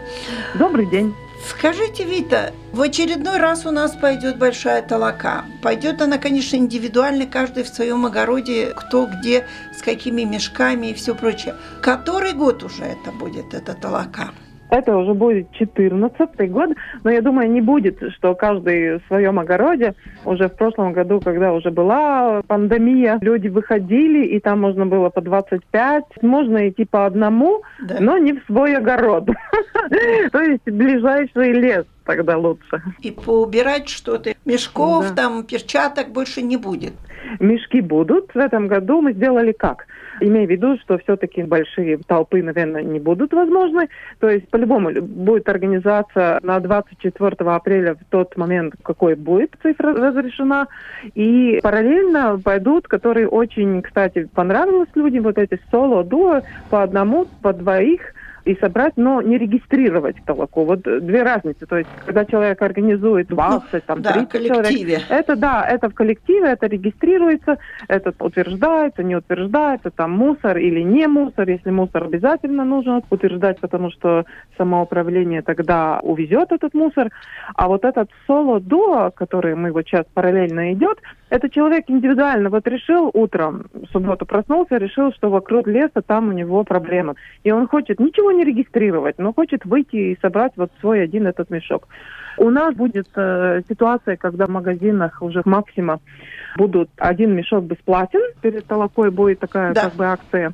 Добрый 0.55 0.85
день. 0.85 1.13
Скажите, 1.49 2.03
Вита, 2.03 2.51
в 2.71 2.81
очередной 2.81 3.37
раз 3.37 3.65
у 3.65 3.71
нас 3.71 3.91
пойдет 3.91 4.37
большая 4.37 4.81
толока. 4.81 5.45
Пойдет 5.61 6.01
она, 6.01 6.17
конечно, 6.17 6.55
индивидуально, 6.55 7.27
каждый 7.27 7.63
в 7.63 7.67
своем 7.67 8.05
огороде, 8.05 8.73
кто 8.75 9.05
где, 9.05 9.45
с 9.77 9.81
какими 9.81 10.23
мешками 10.23 10.87
и 10.87 10.93
все 10.93 11.13
прочее. 11.13 11.55
Который 11.81 12.33
год 12.33 12.63
уже 12.63 12.83
это 12.83 13.11
будет, 13.11 13.53
эта 13.53 13.73
толока? 13.73 14.31
Это 14.69 14.97
уже 14.97 15.13
будет 15.13 15.51
14 15.53 16.51
год, 16.51 16.71
но 17.03 17.09
я 17.09 17.21
думаю, 17.21 17.49
не 17.49 17.61
будет, 17.61 17.99
что 18.13 18.35
каждый 18.35 18.99
в 18.99 19.01
своем 19.07 19.39
огороде. 19.39 19.93
Уже 20.25 20.49
в 20.49 20.55
прошлом 20.55 20.93
году, 20.93 21.21
когда 21.21 21.53
уже 21.53 21.71
была 21.71 22.41
пандемия, 22.47 23.17
люди 23.21 23.47
выходили, 23.47 24.25
и 24.25 24.39
там 24.39 24.61
можно 24.61 24.85
было 24.85 25.09
по 25.09 25.21
25. 25.21 26.03
Можно 26.21 26.69
идти 26.69 26.85
по 26.85 27.05
одному, 27.05 27.61
да. 27.81 27.97
но 27.99 28.17
не 28.17 28.33
в 28.33 28.43
свой 28.45 28.75
огород. 28.75 29.29
То 30.31 30.41
есть 30.41 30.65
ближайший 30.65 31.53
лес 31.53 31.85
тогда 32.07 32.37
лучше. 32.37 32.81
И 33.01 33.11
поубирать 33.11 33.89
что-то. 33.89 34.33
Мешков, 34.45 35.13
там, 35.15 35.43
перчаток 35.43 36.09
больше 36.09 36.41
не 36.41 36.57
будет. 36.57 36.93
Мешки 37.39 37.81
будут. 37.81 38.33
В 38.33 38.37
этом 38.37 38.67
году 38.67 39.01
мы 39.01 39.13
сделали 39.13 39.51
как? 39.51 39.85
имея 40.19 40.47
в 40.47 40.49
виду, 40.49 40.77
что 40.79 40.97
все-таки 40.97 41.43
большие 41.43 41.99
толпы, 41.99 42.41
наверное, 42.41 42.81
не 42.81 42.99
будут 42.99 43.33
возможны. 43.33 43.87
То 44.19 44.27
есть, 44.27 44.49
по-любому, 44.49 44.89
будет 44.99 45.47
организация 45.47 46.39
на 46.41 46.59
24 46.59 47.35
апреля 47.51 47.93
в 47.93 48.03
тот 48.09 48.35
момент, 48.35 48.73
какой 48.81 49.13
будет 49.13 49.51
цифра 49.61 49.93
разрешена. 49.93 50.67
И 51.13 51.59
параллельно 51.61 52.39
пойдут, 52.43 52.87
которые 52.87 53.27
очень, 53.27 53.83
кстати, 53.83 54.27
понравилось 54.33 54.89
людям, 54.95 55.23
вот 55.23 55.37
эти 55.37 55.59
соло-дуо 55.69 56.41
по 56.71 56.81
одному, 56.81 57.27
по 57.43 57.53
двоих– 57.53 58.01
и 58.47 58.57
собрать, 58.59 58.93
но 58.95 59.21
не 59.21 59.37
регистрировать 59.37 60.15
толоку. 60.25 60.63
Вот 60.63 60.81
две 60.81 61.23
разницы. 61.23 61.65
То 61.65 61.77
есть, 61.77 61.89
когда 62.05 62.25
человек 62.25 62.61
организует 62.61 63.27
20, 63.27 63.73
ну, 63.73 63.79
там, 63.85 64.03
30 64.03 64.31
да, 64.31 64.39
человек, 64.39 65.01
это 65.09 65.35
да, 65.35 65.67
это 65.67 65.89
в 65.89 65.93
коллективе, 65.93 66.47
это 66.47 66.67
регистрируется, 66.67 67.57
это 67.87 68.13
утверждается, 68.19 69.03
не 69.03 69.15
утверждается, 69.15 69.91
там 69.91 70.11
мусор 70.11 70.57
или 70.57 70.81
не 70.81 71.07
мусор. 71.07 71.49
Если 71.49 71.71
мусор 71.71 72.05
обязательно 72.05 72.63
нужно 72.63 73.01
утверждать, 73.09 73.59
потому 73.59 73.91
что 73.91 74.25
самоуправление 74.57 75.41
тогда 75.41 75.99
увезет 76.01 76.51
этот 76.51 76.73
мусор. 76.73 77.09
А 77.55 77.67
вот 77.67 77.83
этот 77.83 78.09
соло-дуо, 78.25 79.11
который 79.11 79.55
мы 79.55 79.71
вот 79.71 79.85
сейчас 79.85 80.05
параллельно 80.13 80.73
идет, 80.73 80.99
это 81.29 81.49
человек 81.49 81.85
индивидуально 81.87 82.49
вот 82.49 82.67
решил 82.67 83.09
утром, 83.13 83.65
в 83.73 83.87
субботу 83.87 84.25
проснулся, 84.25 84.77
решил, 84.77 85.11
что 85.13 85.29
вокруг 85.29 85.67
леса 85.67 86.01
там 86.05 86.29
у 86.29 86.31
него 86.31 86.63
проблемы. 86.63 87.15
И 87.43 87.51
он 87.51 87.67
хочет 87.67 87.99
ничего 87.99 88.31
не 88.31 88.43
регистрировать, 88.43 89.17
но 89.17 89.33
хочет 89.33 89.65
выйти 89.65 89.95
и 89.95 90.19
собрать 90.21 90.53
вот 90.55 90.71
свой 90.79 91.03
один 91.03 91.27
этот 91.27 91.49
мешок. 91.49 91.87
У 92.37 92.51
нас 92.51 92.75
будет 92.75 93.07
э, 93.15 93.61
ситуация, 93.67 94.15
когда 94.15 94.45
в 94.45 94.49
магазинах 94.49 95.21
уже 95.21 95.41
максима 95.43 95.99
будут 96.55 96.89
один 96.97 97.35
мешок 97.35 97.63
бесплатен. 97.63 98.21
Перед 98.41 98.65
толокой 98.65 99.09
будет 99.09 99.39
такая 99.39 99.73
да. 99.73 99.85
как 99.85 99.95
бы 99.95 100.05
акция. 100.05 100.53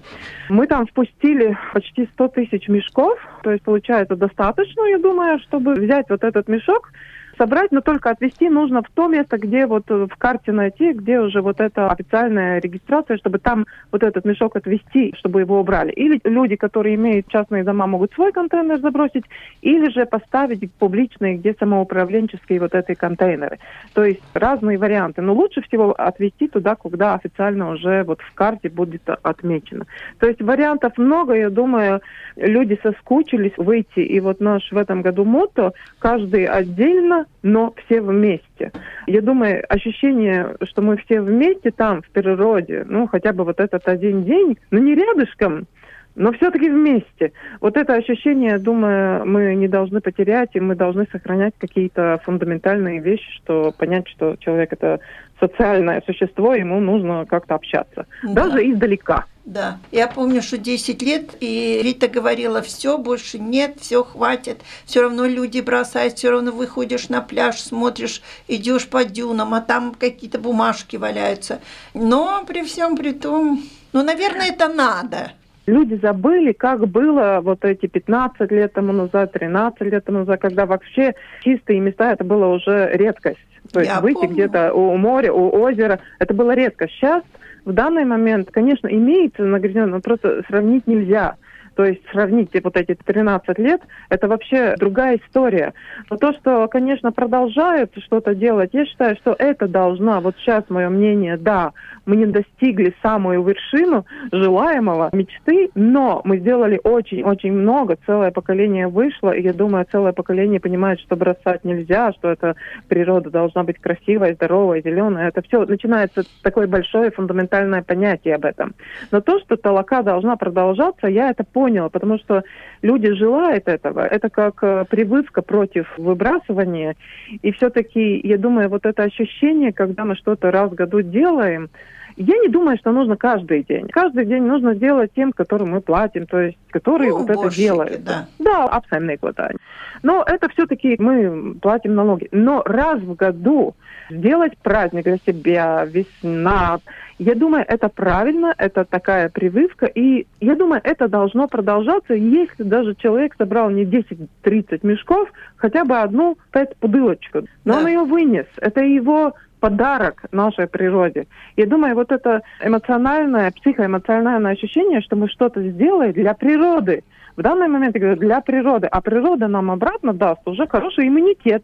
Мы 0.50 0.66
там 0.68 0.88
спустили 0.88 1.58
почти 1.74 2.08
100 2.14 2.28
тысяч 2.30 2.68
мешков. 2.70 3.20
То 3.44 3.52
есть 3.52 3.64
получается 3.64 4.16
достаточно, 4.16 4.84
я 4.86 4.98
думаю, 4.98 5.40
чтобы 5.40 5.74
взять 5.74 6.10
вот 6.10 6.24
этот 6.24 6.48
мешок 6.48 6.90
собрать, 7.38 7.72
но 7.72 7.82
только 7.82 8.10
отвезти 8.10 8.50
нужно 8.50 8.82
в 8.82 8.90
то 8.94 9.08
место, 9.08 9.38
где 9.38 9.66
вот 9.66 9.90
э, 9.90 10.08
в 10.10 10.16
карте 10.18 10.52
найти, 10.52 10.94
где 10.94 11.20
уже 11.20 11.42
вот 11.42 11.60
эта 11.60 11.90
официальная 11.90 12.60
регистрация, 12.60 13.18
чтобы 13.18 13.40
там 13.40 13.66
вот 13.92 14.04
этот 14.04 14.26
мешок 14.26 14.56
отвезти, 14.56 15.14
чтобы 15.18 15.42
его 15.42 15.60
убрали. 15.60 15.92
Или 15.92 16.20
люди, 16.24 16.56
которые 16.56 16.96
имеют 16.96 17.28
частные 17.28 17.64
дома, 17.64 17.88
могут 17.88 18.14
свой 18.14 18.32
контейнер 18.32 18.80
забросить, 18.80 19.26
или 19.62 19.90
же 19.90 20.06
поставить 20.06 20.72
публичные, 20.74 21.36
где 21.36 21.56
самоуправленческие 21.60 22.60
вот 22.60 22.74
эти 22.74 22.94
контейнеры. 22.94 23.60
То 23.94 24.04
есть 24.04 24.22
разные 24.34 24.78
варианты. 24.78 25.22
Но 25.22 25.34
лучше 25.34 25.62
всего 25.62 25.92
отвезти 25.92 26.48
туда, 26.48 26.76
куда 26.76 27.16
официально 27.16 27.70
уже 27.70 28.04
вот 28.04 28.22
в 28.22 28.34
карте 28.34 28.70
будет 28.70 29.04
отмечено. 29.22 29.86
То 30.20 30.28
есть 30.28 30.42
вариантов 30.42 30.98
много, 30.98 31.34
я 31.34 31.50
думаю, 31.50 32.02
люди 32.36 32.80
соскучились 32.82 33.58
выйти. 33.58 34.00
И 34.00 34.20
вот 34.20 34.40
наш 34.40 34.72
в 34.72 34.78
этом 34.78 35.02
году 35.02 35.26
мото 35.26 35.74
каждый 36.00 36.46
отдельно 36.46 37.26
но 37.42 37.74
все 37.86 38.02
вместе. 38.02 38.72
Я 39.08 39.22
думаю, 39.22 39.64
ощущение, 39.68 40.56
что 40.64 40.82
мы 40.82 40.98
все 40.98 41.22
вместе 41.22 41.72
там, 41.72 42.02
в 42.02 42.10
природе, 42.10 42.86
ну, 42.88 43.08
хотя 43.08 43.34
бы 43.34 43.44
вот 43.44 43.60
этот 43.60 43.88
один 43.88 44.24
день, 44.24 44.58
ну, 44.72 44.80
не 44.80 44.96
рядышком, 44.96 45.68
но 46.16 46.32
все-таки 46.34 46.70
вместе. 46.70 47.34
Вот 47.60 47.78
это 47.78 47.96
ощущение, 47.96 48.52
я 48.52 48.60
думаю, 48.60 49.26
мы 49.26 49.56
не 49.56 49.68
должны 49.68 50.02
потерять, 50.02 50.52
и 50.54 50.60
мы 50.60 50.76
должны 50.76 51.08
сохранять 51.12 51.54
какие-то 51.58 52.20
фундаментальные 52.24 53.00
вещи, 53.00 53.30
что 53.38 53.72
понять, 53.72 54.08
что 54.08 54.36
человек 54.38 54.74
это 54.74 55.00
социальное 55.40 56.02
существо, 56.06 56.54
ему 56.54 56.80
нужно 56.80 57.26
как-то 57.26 57.56
общаться, 57.56 58.06
да. 58.24 58.44
даже 58.44 58.70
издалека. 58.70 59.26
Да, 59.46 59.80
я 59.92 60.08
помню, 60.08 60.42
что 60.42 60.58
10 60.58 61.02
лет, 61.02 61.36
и 61.42 61.82
Рита 61.84 62.08
говорила, 62.08 62.62
все, 62.62 62.98
больше 62.98 63.40
нет, 63.40 63.76
все, 63.82 64.02
хватит. 64.02 64.62
Все 64.86 65.02
равно 65.02 65.26
люди 65.26 65.60
бросают, 65.60 66.14
все 66.14 66.30
равно 66.30 66.54
выходишь 66.54 67.10
на 67.10 67.20
пляж, 67.20 67.60
смотришь, 67.60 68.22
идешь 68.48 68.88
по 68.88 69.04
дюнам, 69.04 69.54
а 69.54 69.60
там 69.60 69.96
какие-то 69.96 70.40
бумажки 70.40 70.96
валяются. 70.96 71.60
Но 71.94 72.46
при 72.48 72.64
всем 72.64 72.96
при 72.96 73.12
том, 73.12 73.62
ну, 73.92 74.02
наверное, 74.02 74.48
это 74.48 74.70
надо. 74.70 75.34
Люди 75.66 75.98
забыли, 76.02 76.52
как 76.52 76.88
было 76.88 77.40
вот 77.42 77.64
эти 77.64 77.86
15 77.86 78.52
лет 78.52 78.74
тому 78.74 78.92
назад, 78.92 79.32
13 79.32 79.82
лет 79.82 80.04
тому 80.04 80.20
назад, 80.20 80.42
когда 80.42 80.66
вообще 80.66 81.14
чистые 81.42 81.80
места, 81.80 82.12
это 82.12 82.24
было 82.24 82.48
уже 82.48 82.90
редкость. 82.94 83.40
То 83.72 83.80
есть 83.80 83.92
Я 83.92 84.02
выйти 84.02 84.26
где-то 84.26 84.74
у 84.74 84.98
моря, 84.98 85.32
у 85.32 85.62
озера, 85.62 86.00
это 86.20 86.34
было 86.34 86.54
редко. 86.54 86.88
Сейчас 86.90 87.24
в 87.64 87.72
данный 87.72 88.04
момент, 88.04 88.50
конечно, 88.52 88.88
имеется 88.88 89.44
нагрязненное, 89.44 89.88
но 89.88 90.02
просто 90.02 90.44
сравнить 90.48 90.86
нельзя. 90.86 91.36
То 91.76 91.86
есть 91.86 92.02
сравните 92.12 92.62
вот 92.64 92.78
эти 92.78 92.96
13 92.96 93.58
лет, 93.60 93.82
это 94.10 94.28
вообще 94.28 94.76
другая 94.78 95.18
история. 95.18 95.74
Но 96.10 96.18
то, 96.18 96.34
что, 96.34 96.68
конечно, 96.68 97.12
продолжают 97.12 97.92
что-то 98.06 98.36
делать, 98.36 98.72
я 98.74 98.86
считаю, 98.86 99.16
что 99.18 99.36
это 99.38 99.68
должна, 99.68 100.20
вот 100.20 100.36
сейчас 100.38 100.64
мое 100.70 100.90
мнение, 100.90 101.38
да, 101.38 101.72
мы 102.06 102.16
не 102.16 102.26
достигли 102.26 102.94
самую 103.02 103.44
вершину 103.44 104.06
желаемого 104.32 105.10
мечты, 105.14 105.70
но 105.76 106.22
мы 106.24 106.38
сделали 106.38 106.80
очень-очень 106.84 107.54
много, 107.54 107.98
целое 108.06 108.32
поколение 108.32 108.88
вышло, 108.88 109.32
и 109.32 109.42
я 109.42 109.54
думаю, 109.54 109.86
целое 109.92 110.12
поколение 110.14 110.60
понимает, 110.60 111.00
что 111.00 111.16
бросать 111.16 111.64
нельзя, 111.64 112.12
что 112.14 112.30
эта 112.30 112.56
природа 112.88 113.30
должна 113.30 113.64
быть 113.64 113.80
красивая, 113.80 114.36
здоровая, 114.36 114.82
зеленая. 114.82 115.30
Это 115.30 115.42
все 115.42 115.66
начинается 115.66 116.24
такое 116.42 116.68
большое 116.68 117.12
фундаментальное 117.12 117.84
понятие 117.84 118.36
об 118.36 118.46
этом. 118.46 118.74
Но 119.12 119.22
то, 119.22 119.40
что 119.40 119.56
толока 119.56 120.04
должна 120.04 120.36
продолжаться, 120.36 121.08
я 121.08 121.30
это 121.30 121.44
поняла, 121.64 121.90
потому 121.90 122.18
что 122.18 122.44
люди 122.82 123.14
желают 123.14 123.68
этого. 123.68 124.02
Это 124.02 124.30
как 124.30 124.56
э, 124.64 124.86
привычка 124.90 125.42
против 125.42 125.98
выбрасывания. 125.98 126.96
И 127.42 127.52
все-таки, 127.52 128.20
я 128.24 128.38
думаю, 128.38 128.70
вот 128.70 128.86
это 128.86 129.04
ощущение, 129.04 129.72
когда 129.72 130.04
мы 130.04 130.16
что-то 130.16 130.52
раз 130.52 130.72
в 130.72 130.76
году 130.76 131.02
делаем, 131.02 131.70
я 132.16 132.38
не 132.38 132.48
думаю, 132.48 132.78
что 132.78 132.92
нужно 132.92 133.18
каждый 133.18 133.64
день. 133.64 133.88
Каждый 133.88 134.26
день 134.26 134.44
нужно 134.44 134.76
делать 134.76 135.12
тем, 135.16 135.32
которым 135.32 135.72
мы 135.72 135.82
платим, 135.82 136.28
то 136.28 136.40
есть 136.40 136.58
которые 136.70 137.12
ну, 137.12 137.20
вот 137.20 137.30
это 137.30 137.56
делают. 137.56 138.04
Да, 138.04 138.28
да 138.40 138.66
абсолютно 138.66 139.18
хватает. 139.18 139.58
Но 140.02 140.24
это 140.26 140.50
все-таки 140.50 140.96
мы 141.00 141.56
платим 141.56 141.96
налоги. 141.96 142.28
Но 142.32 142.62
раз 142.64 143.00
в 143.00 143.16
году 143.16 143.76
сделать 144.10 144.58
праздник 144.58 145.04
для 145.04 145.18
себя, 145.18 145.86
весна, 145.86 146.80
я 147.20 147.36
думаю, 147.36 147.64
это 147.68 147.90
правильно, 147.90 148.54
это 148.58 148.86
такая 148.86 149.30
прививка, 149.30 149.86
и 149.86 150.28
я 150.42 150.56
думаю, 150.56 150.82
это 150.84 151.08
должно 151.08 151.48
продолжаться, 151.48 152.14
если 152.14 152.64
даже 152.64 152.96
человек 152.96 153.36
собрал 153.38 153.70
не 153.70 153.86
10-30 153.86 154.80
мешков, 154.84 155.32
хотя 155.56 155.86
бы 155.86 155.98
одну 155.98 156.38
пять 156.52 156.76
бутылочку, 156.82 157.44
но 157.66 157.74
да. 157.74 157.80
он 157.80 157.88
ее 157.88 158.04
вынес. 158.04 158.48
Это 158.58 158.82
его 158.82 159.34
подарок 159.64 160.26
нашей 160.34 160.68
природе. 160.68 161.26
Я 161.56 161.66
думаю, 161.68 161.96
вот 161.96 162.12
это 162.12 162.42
эмоциональное, 162.62 163.50
психоэмоциональное 163.52 164.52
ощущение, 164.52 165.00
что 165.00 165.16
мы 165.16 165.30
что-то 165.30 165.62
сделали 165.62 166.12
для 166.12 166.34
природы. 166.34 167.04
В 167.38 167.42
данный 167.42 167.70
момент 167.70 167.96
я 167.96 168.02
говорю 168.02 168.20
для 168.20 168.42
природы, 168.42 168.88
а 168.88 169.00
природа 169.00 169.48
нам 169.48 169.72
обратно 169.72 170.12
даст 170.14 170.42
уже 170.46 170.68
хороший 170.68 171.08
иммунитет, 171.08 171.64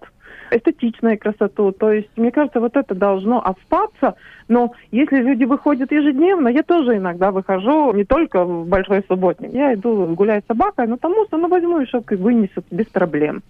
эстетичную 0.49 1.19
красоту. 1.19 1.73
То 1.73 1.91
есть, 1.91 2.07
мне 2.15 2.31
кажется, 2.31 2.61
вот 2.61 2.77
это 2.77 2.95
должно 2.95 3.45
остаться. 3.45 4.15
Но 4.47 4.71
если 4.91 5.17
люди 5.17 5.43
выходят 5.43 5.91
ежедневно, 5.91 6.47
я 6.47 6.63
тоже 6.63 6.95
иногда 6.95 7.31
выхожу, 7.31 7.91
не 7.91 8.05
только 8.05 8.45
в 8.45 8.65
большой 8.65 9.03
субботник. 9.09 9.51
Я 9.53 9.73
иду 9.73 10.05
гулять 10.15 10.45
с 10.45 10.47
собакой, 10.47 10.87
но 10.87 10.95
тому 10.95 11.25
что 11.25 11.37
ну, 11.37 11.49
возьму 11.49 11.81
и 11.81 11.85
шапку 11.85 12.15
вынесут 12.15 12.65
без 12.71 12.85
проблем. 12.85 13.41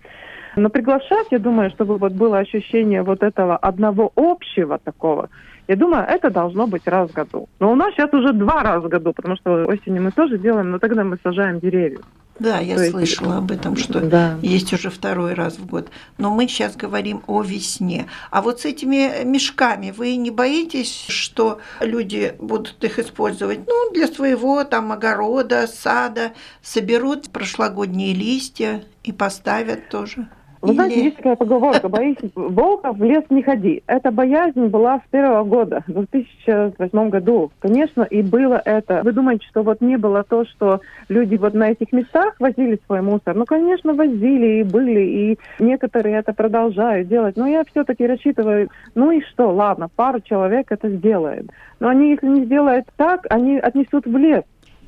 Но 0.59 0.69
приглашать, 0.69 1.27
я 1.31 1.39
думаю, 1.39 1.69
чтобы 1.71 1.97
вот 1.97 2.13
было 2.13 2.39
ощущение 2.39 3.01
вот 3.03 3.23
этого 3.23 3.57
одного 3.57 4.11
общего 4.15 4.77
такого, 4.77 5.29
я 5.67 5.75
думаю, 5.75 6.05
это 6.07 6.29
должно 6.29 6.67
быть 6.67 6.87
раз 6.87 7.09
в 7.11 7.13
году. 7.13 7.47
Но 7.59 7.71
у 7.71 7.75
нас 7.75 7.93
сейчас 7.93 8.11
уже 8.13 8.33
два 8.33 8.63
раза 8.63 8.87
в 8.87 8.89
году, 8.89 9.13
потому 9.13 9.35
что 9.35 9.65
осенью 9.67 10.01
мы 10.01 10.11
тоже 10.11 10.37
делаем, 10.37 10.71
но 10.71 10.79
тогда 10.79 11.03
мы 11.03 11.17
сажаем 11.23 11.59
деревья. 11.59 11.99
Да, 12.39 12.59
я 12.59 12.75
То 12.75 12.89
слышала 12.89 13.33
есть... 13.33 13.37
об 13.37 13.51
этом, 13.51 13.75
что 13.75 13.99
да. 13.99 14.37
есть 14.41 14.73
уже 14.73 14.89
второй 14.89 15.33
раз 15.33 15.59
в 15.59 15.67
год. 15.67 15.89
Но 16.17 16.33
мы 16.33 16.47
сейчас 16.47 16.75
говорим 16.75 17.21
о 17.27 17.41
весне. 17.41 18.07
А 18.31 18.41
вот 18.41 18.61
с 18.61 18.65
этими 18.65 19.23
мешками 19.25 19.91
вы 19.91 20.15
не 20.15 20.31
боитесь, 20.31 21.05
что 21.09 21.59
люди 21.81 22.33
будут 22.39 22.81
их 22.83 22.97
использовать 22.97 23.59
ну, 23.67 23.91
для 23.91 24.07
своего 24.07 24.63
там 24.63 24.91
огорода, 24.91 25.67
сада, 25.67 26.31
соберут 26.61 27.29
прошлогодние 27.29 28.13
листья 28.13 28.83
и 29.03 29.11
поставят 29.11 29.89
тоже? 29.89 30.29
Вы 30.61 30.73
знаете, 30.73 31.03
есть 31.03 31.15
такая 31.17 31.35
поговорка, 31.35 31.87
боись 31.87 32.17
волка, 32.35 32.91
в 32.91 33.01
лес 33.01 33.23
не 33.29 33.41
ходи. 33.41 33.81
Эта 33.87 34.11
боязнь 34.11 34.65
была 34.67 34.99
с 34.99 35.09
первого 35.09 35.43
года, 35.43 35.83
в 35.87 35.93
2008 35.93 37.09
году. 37.09 37.51
Конечно, 37.59 38.03
и 38.03 38.21
было 38.21 38.61
это. 38.65 39.01
Вы 39.03 39.13
думаете, 39.13 39.45
что 39.49 39.63
вот 39.63 39.79
не 39.79 39.97
было 39.97 40.23
то, 40.23 40.45
что 40.45 40.81
люди 41.07 41.35
вот 41.35 41.53
на 41.53 41.71
этих 41.71 41.93
местах 41.93 42.35
возили 42.39 42.79
свой 42.85 43.01
мусор? 43.01 43.35
Ну, 43.35 43.45
конечно, 43.45 43.93
возили 43.93 44.59
и 44.59 44.63
были, 44.63 44.99
и 44.99 45.39
некоторые 45.59 46.17
это 46.17 46.33
продолжают 46.33 47.07
делать. 47.07 47.37
Но 47.37 47.47
я 47.47 47.63
все-таки 47.63 48.05
рассчитываю, 48.05 48.69
ну 48.95 49.11
и 49.11 49.21
что, 49.21 49.51
ладно, 49.51 49.87
пару 49.95 50.19
человек 50.19 50.71
это 50.71 50.89
сделает. 50.89 51.49
Но 51.79 51.87
они, 51.87 52.11
если 52.11 52.27
не 52.27 52.45
сделают 52.45 52.85
так, 52.97 53.25
они 53.29 53.57
отнесут 53.57 54.05
в 54.05 54.17
лес 54.17 54.43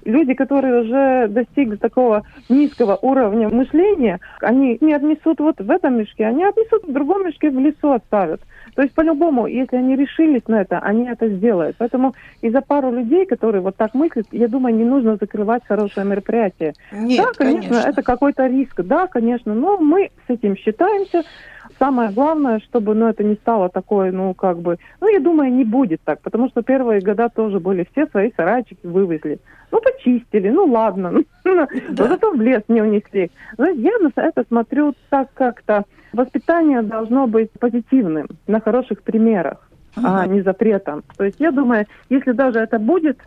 люди, 0.05 0.33
которые 0.33 0.81
уже 0.81 1.27
достигли 1.27 1.75
такого 1.75 2.23
низкого 2.49 2.97
уровня 3.01 3.49
мышления, 3.49 4.19
они 4.41 4.77
не 4.81 4.93
отнесут 4.93 5.39
вот 5.39 5.59
в 5.59 5.69
этом 5.69 5.97
мешке, 5.97 6.25
они 6.25 6.43
отнесут 6.43 6.83
в 6.83 6.91
другом 6.91 7.25
мешке, 7.25 7.49
в 7.49 7.59
лесу 7.59 7.91
оставят. 7.91 8.41
То 8.75 8.83
есть 8.83 8.93
по-любому, 8.93 9.47
если 9.47 9.75
они 9.75 9.95
решились 9.95 10.47
на 10.47 10.61
это, 10.61 10.79
они 10.79 11.07
это 11.07 11.27
сделают. 11.27 11.75
Поэтому 11.77 12.13
из-за 12.41 12.61
пару 12.61 12.91
людей, 12.91 13.25
которые 13.25 13.61
вот 13.61 13.75
так 13.75 13.93
мыслят, 13.93 14.27
я 14.31 14.47
думаю, 14.47 14.75
не 14.75 14.85
нужно 14.85 15.17
закрывать 15.17 15.63
хорошее 15.67 16.05
мероприятие. 16.05 16.73
Нет, 16.91 17.25
да, 17.25 17.31
конечно, 17.35 17.69
конечно. 17.69 17.89
это 17.89 18.01
какой-то 18.01 18.47
риск. 18.47 18.81
Да, 18.81 19.07
конечно, 19.07 19.53
но 19.53 19.77
мы 19.77 20.11
с 20.27 20.29
этим 20.29 20.55
считаемся. 20.55 21.23
Самое 21.81 22.11
главное, 22.11 22.59
чтобы 22.59 22.93
ну, 22.93 23.07
это 23.07 23.23
не 23.23 23.33
стало 23.33 23.67
такое, 23.67 24.11
ну, 24.11 24.35
как 24.35 24.59
бы... 24.59 24.77
Ну, 24.99 25.07
я 25.07 25.19
думаю, 25.19 25.51
не 25.51 25.63
будет 25.63 25.99
так, 26.05 26.21
потому 26.21 26.47
что 26.47 26.61
первые 26.61 27.01
года 27.01 27.27
тоже 27.27 27.59
были, 27.59 27.87
все 27.91 28.05
свои 28.05 28.31
сарайчики 28.37 28.85
вывезли. 28.85 29.39
Ну, 29.71 29.81
почистили, 29.81 30.49
ну, 30.49 30.65
ладно. 30.65 31.23
Да. 31.43 31.67
Зато 32.07 32.33
в 32.33 32.39
лес 32.39 32.61
не 32.67 32.83
унесли. 32.83 33.31
Но 33.57 33.67
я 33.67 33.97
на 33.97 34.11
это 34.15 34.43
смотрю 34.47 34.93
так 35.09 35.29
как-то. 35.33 35.85
Воспитание 36.13 36.83
должно 36.83 37.25
быть 37.25 37.49
позитивным, 37.59 38.27
на 38.45 38.61
хороших 38.61 39.01
примерах, 39.01 39.67
а 39.95 40.27
не 40.27 40.41
запретом. 40.41 41.03
То 41.17 41.23
есть 41.23 41.39
я 41.39 41.51
думаю, 41.51 41.87
если 42.09 42.33
даже 42.33 42.59
это 42.59 42.77
будет 42.77 43.17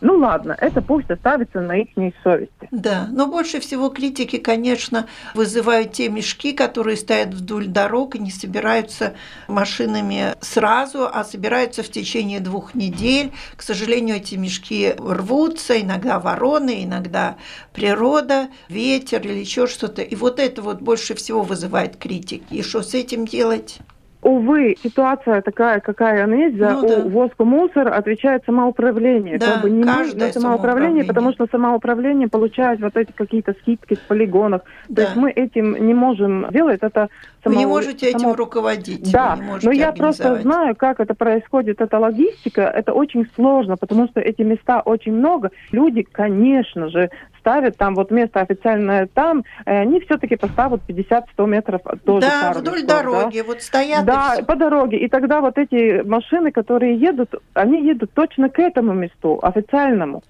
ну 0.00 0.16
ладно, 0.16 0.56
это 0.58 0.80
пусть 0.80 1.10
оставится 1.10 1.60
на 1.60 1.78
их 1.78 1.88
совести. 2.22 2.68
Да, 2.70 3.08
но 3.10 3.26
больше 3.26 3.60
всего 3.60 3.88
критики, 3.90 4.36
конечно, 4.36 5.06
вызывают 5.34 5.92
те 5.92 6.08
мешки, 6.08 6.52
которые 6.52 6.96
стоят 6.96 7.34
вдоль 7.34 7.66
дорог 7.66 8.16
и 8.16 8.18
не 8.18 8.30
собираются 8.30 9.14
машинами 9.48 10.34
сразу, 10.40 11.08
а 11.12 11.24
собираются 11.24 11.82
в 11.82 11.90
течение 11.90 12.40
двух 12.40 12.74
недель. 12.74 13.32
К 13.56 13.62
сожалению, 13.62 14.16
эти 14.16 14.36
мешки 14.36 14.94
рвутся, 14.98 15.80
иногда 15.80 16.18
вороны, 16.18 16.84
иногда 16.84 17.36
природа, 17.72 18.48
ветер 18.68 19.20
или 19.22 19.38
еще 19.38 19.66
что-то. 19.66 20.02
И 20.02 20.14
вот 20.14 20.38
это 20.38 20.62
вот 20.62 20.80
больше 20.80 21.14
всего 21.14 21.42
вызывает 21.42 21.96
критики. 21.96 22.44
И 22.50 22.62
что 22.62 22.82
с 22.82 22.94
этим 22.94 23.26
делать? 23.26 23.80
Увы, 24.22 24.76
ситуация 24.82 25.40
такая, 25.40 25.80
какая 25.80 26.24
она 26.24 26.36
есть. 26.36 26.58
За 26.58 26.72
ну, 26.72 26.88
да. 26.88 27.04
увозку 27.04 27.44
мусор 27.44 27.88
отвечает 27.88 28.44
самоуправление. 28.44 29.38
Да, 29.38 29.52
как 29.52 29.62
бы 29.62 29.70
не 29.70 29.82
каждое 29.82 30.30
самоуправление, 30.30 31.04
потому 31.04 31.32
что 31.32 31.46
самоуправление 31.50 32.28
получает 32.28 32.80
вот 32.80 32.96
эти 32.96 33.12
какие-то 33.12 33.54
скидки 33.62 33.94
в 33.94 34.00
полигонах. 34.00 34.62
Да. 34.88 34.96
То 34.96 35.02
есть 35.02 35.16
мы 35.16 35.30
этим 35.30 35.86
не 35.86 35.94
можем 35.94 36.46
делать. 36.50 36.80
Это 36.82 37.08
само... 37.42 37.54
Вы 37.54 37.60
не 37.60 37.66
можете 37.66 38.10
само... 38.10 38.18
этим 38.18 38.38
руководить. 38.38 39.10
Да, 39.10 39.38
но 39.62 39.72
я 39.72 39.92
просто 39.92 40.42
знаю, 40.42 40.76
как 40.76 41.00
это 41.00 41.14
происходит. 41.14 41.80
Это 41.80 41.98
логистика. 41.98 42.62
Это 42.62 42.92
очень 42.92 43.26
сложно, 43.34 43.78
потому 43.78 44.06
что 44.08 44.20
эти 44.20 44.42
места 44.42 44.80
очень 44.80 45.14
много. 45.14 45.50
Люди, 45.72 46.02
конечно 46.02 46.90
же, 46.90 47.10
ставят 47.40 47.76
там 47.76 47.94
вот 47.94 48.10
место 48.10 48.40
официальное 48.40 49.08
там, 49.12 49.44
и 49.66 49.70
они 49.70 50.00
все-таки 50.00 50.36
поставят 50.36 50.82
50-100 50.86 51.46
метров 51.46 51.80
тоже 52.04 52.26
Да, 52.26 52.52
вдоль 52.54 52.84
дороги, 52.84 53.38
да? 53.38 53.44
вот 53.44 53.62
стоят 53.62 54.04
Да, 54.10 54.42
по 54.44 54.56
дороге. 54.56 54.98
И 54.98 55.08
тогда 55.08 55.40
вот 55.40 55.58
эти 55.58 56.02
машины, 56.02 56.50
которые 56.52 56.96
едут, 56.96 57.34
они 57.54 57.84
едут 57.86 58.12
точно 58.12 58.48
к 58.48 58.58
этому 58.58 58.92
месту, 58.92 59.38
официальному. 59.42 60.22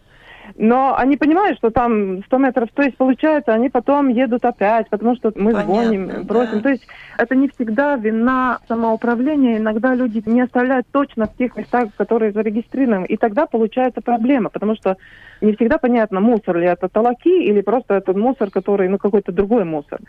Но 0.56 0.94
они 0.96 1.16
понимают, 1.16 1.58
что 1.58 1.70
там 1.70 2.22
100 2.24 2.38
метров, 2.38 2.68
то 2.74 2.82
есть 2.82 2.96
получается, 2.96 3.52
они 3.52 3.68
потом 3.68 4.08
едут 4.08 4.44
опять, 4.44 4.88
потому 4.88 5.16
что 5.16 5.32
мы 5.34 5.52
Понятно, 5.52 5.74
звоним, 5.74 6.26
просим. 6.26 6.56
Да. 6.56 6.60
То 6.60 6.68
есть 6.70 6.86
это 7.18 7.36
не 7.36 7.48
всегда 7.48 7.96
вина 7.96 8.58
самоуправления, 8.68 9.58
иногда 9.58 9.94
люди 9.94 10.22
не 10.26 10.40
оставляют 10.40 10.86
точно 10.92 11.26
в 11.26 11.36
тех 11.36 11.56
местах, 11.56 11.88
которые 11.96 12.32
зарегистрированы, 12.32 13.06
и 13.06 13.16
тогда 13.16 13.46
получается 13.46 14.00
проблема, 14.00 14.50
потому 14.50 14.74
что 14.74 14.96
не 15.40 15.54
всегда 15.54 15.78
понятно, 15.78 16.20
мусор 16.20 16.58
ли 16.58 16.66
это 16.66 16.88
толоки 16.88 17.44
или 17.44 17.62
просто 17.62 17.94
это 17.94 18.12
мусор, 18.12 18.50
который, 18.50 18.88
ну, 18.88 18.98
какой-то 18.98 19.32
другой 19.32 19.64
мусор. 19.64 20.00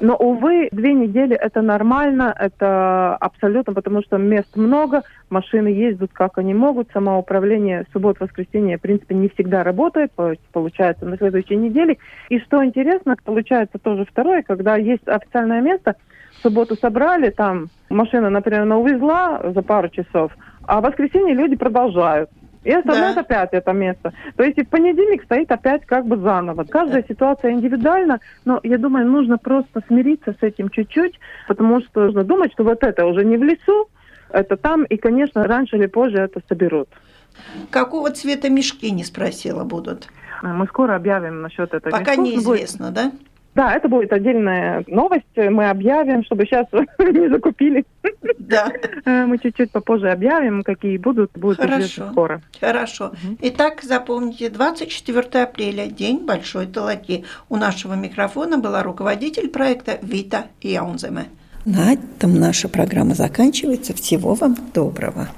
Но, 0.00 0.14
увы, 0.14 0.68
две 0.72 0.92
недели 0.92 1.34
это 1.34 1.62
нормально, 1.62 2.34
это 2.38 3.16
абсолютно, 3.16 3.72
потому 3.72 4.02
что 4.02 4.18
мест 4.18 4.56
много, 4.56 5.02
машины 5.30 5.68
ездят 5.68 6.10
как 6.12 6.38
они 6.38 6.54
могут, 6.54 6.90
самоуправление 6.92 7.86
суббот-воскресенье, 7.92 8.76
в 8.78 8.82
принципе, 8.82 9.14
не 9.14 9.28
всегда 9.30 9.62
работает, 9.62 9.73
получается, 10.52 11.06
на 11.06 11.16
следующей 11.16 11.56
неделе. 11.56 11.98
И 12.28 12.38
что 12.40 12.64
интересно, 12.64 13.16
получается 13.24 13.78
тоже 13.78 14.04
второе, 14.04 14.42
когда 14.42 14.76
есть 14.76 15.06
официальное 15.06 15.60
место, 15.60 15.96
в 16.38 16.42
субботу 16.42 16.76
собрали, 16.76 17.30
там 17.30 17.68
машина, 17.88 18.30
например, 18.30 18.62
она 18.62 18.78
увезла 18.78 19.40
за 19.54 19.62
пару 19.62 19.88
часов, 19.88 20.32
а 20.66 20.80
в 20.80 20.84
воскресенье 20.84 21.34
люди 21.34 21.56
продолжают 21.56 22.30
и 22.64 22.72
оставляют 22.72 23.16
Да. 23.16 23.20
опять 23.20 23.50
это 23.52 23.72
место. 23.72 24.12
То 24.36 24.42
есть 24.42 24.58
и 24.58 24.64
в 24.64 24.68
понедельник 24.68 25.22
стоит 25.24 25.52
опять 25.52 25.84
как 25.86 26.06
бы 26.06 26.16
заново. 26.16 26.64
Каждая 26.64 27.04
ситуация 27.06 27.52
индивидуальна, 27.52 28.20
но 28.44 28.58
я 28.62 28.78
думаю, 28.78 29.06
нужно 29.06 29.38
просто 29.38 29.82
смириться 29.86 30.34
с 30.38 30.42
этим 30.42 30.70
чуть-чуть, 30.70 31.18
потому 31.46 31.80
что 31.82 32.06
нужно 32.06 32.24
думать, 32.24 32.52
что 32.52 32.64
вот 32.64 32.82
это 32.82 33.06
уже 33.06 33.24
не 33.24 33.36
в 33.36 33.42
лесу, 33.42 33.88
это 34.30 34.56
там, 34.56 34.84
и, 34.84 34.96
конечно, 34.96 35.44
раньше 35.44 35.76
или 35.76 35.86
позже 35.86 36.16
это 36.16 36.40
соберут. 36.48 36.88
Какого 37.70 38.10
цвета 38.10 38.48
мешки, 38.48 38.90
не 38.90 39.04
спросила, 39.04 39.64
будут? 39.64 40.08
Мы 40.42 40.66
скоро 40.66 40.96
объявим 40.96 41.42
насчет 41.42 41.72
этого. 41.72 41.90
Пока 41.90 42.16
мешков. 42.16 42.16
Ну, 42.16 42.24
будет- 42.24 42.34
неизвестно, 42.34 42.90
да? 42.90 43.12
Да, 43.54 43.72
это 43.72 43.88
будет 43.88 44.12
отдельная 44.12 44.82
новость. 44.88 45.24
Мы 45.36 45.70
объявим, 45.70 46.24
чтобы 46.24 46.44
сейчас 46.44 46.66
не 46.98 47.28
закупили. 47.28 47.84
Да. 48.38 48.68
Э, 49.04 49.26
Мы 49.26 49.38
чуть-чуть 49.38 49.70
попозже 49.70 50.10
объявим, 50.10 50.64
какие 50.64 50.98
будут. 50.98 51.30
Будет 51.34 51.58
Хорошо. 51.58 51.78
известно 51.78 52.10
скоро. 52.10 52.40
Хорошо. 52.60 53.12
Итак, 53.40 53.82
запомните, 53.82 54.50
24 54.50 55.44
апреля, 55.44 55.86
День 55.86 56.26
Большой 56.26 56.66
Талаки. 56.66 57.24
У 57.48 57.56
нашего 57.56 57.94
микрофона 57.94 58.58
была 58.58 58.82
руководитель 58.82 59.48
проекта 59.48 59.98
Вита 60.02 60.46
Яунземе. 60.60 61.26
На 61.64 61.92
этом 61.92 62.34
наша 62.38 62.68
программа 62.68 63.14
заканчивается. 63.14 63.94
Всего 63.94 64.34
вам 64.34 64.56
доброго. 64.74 65.28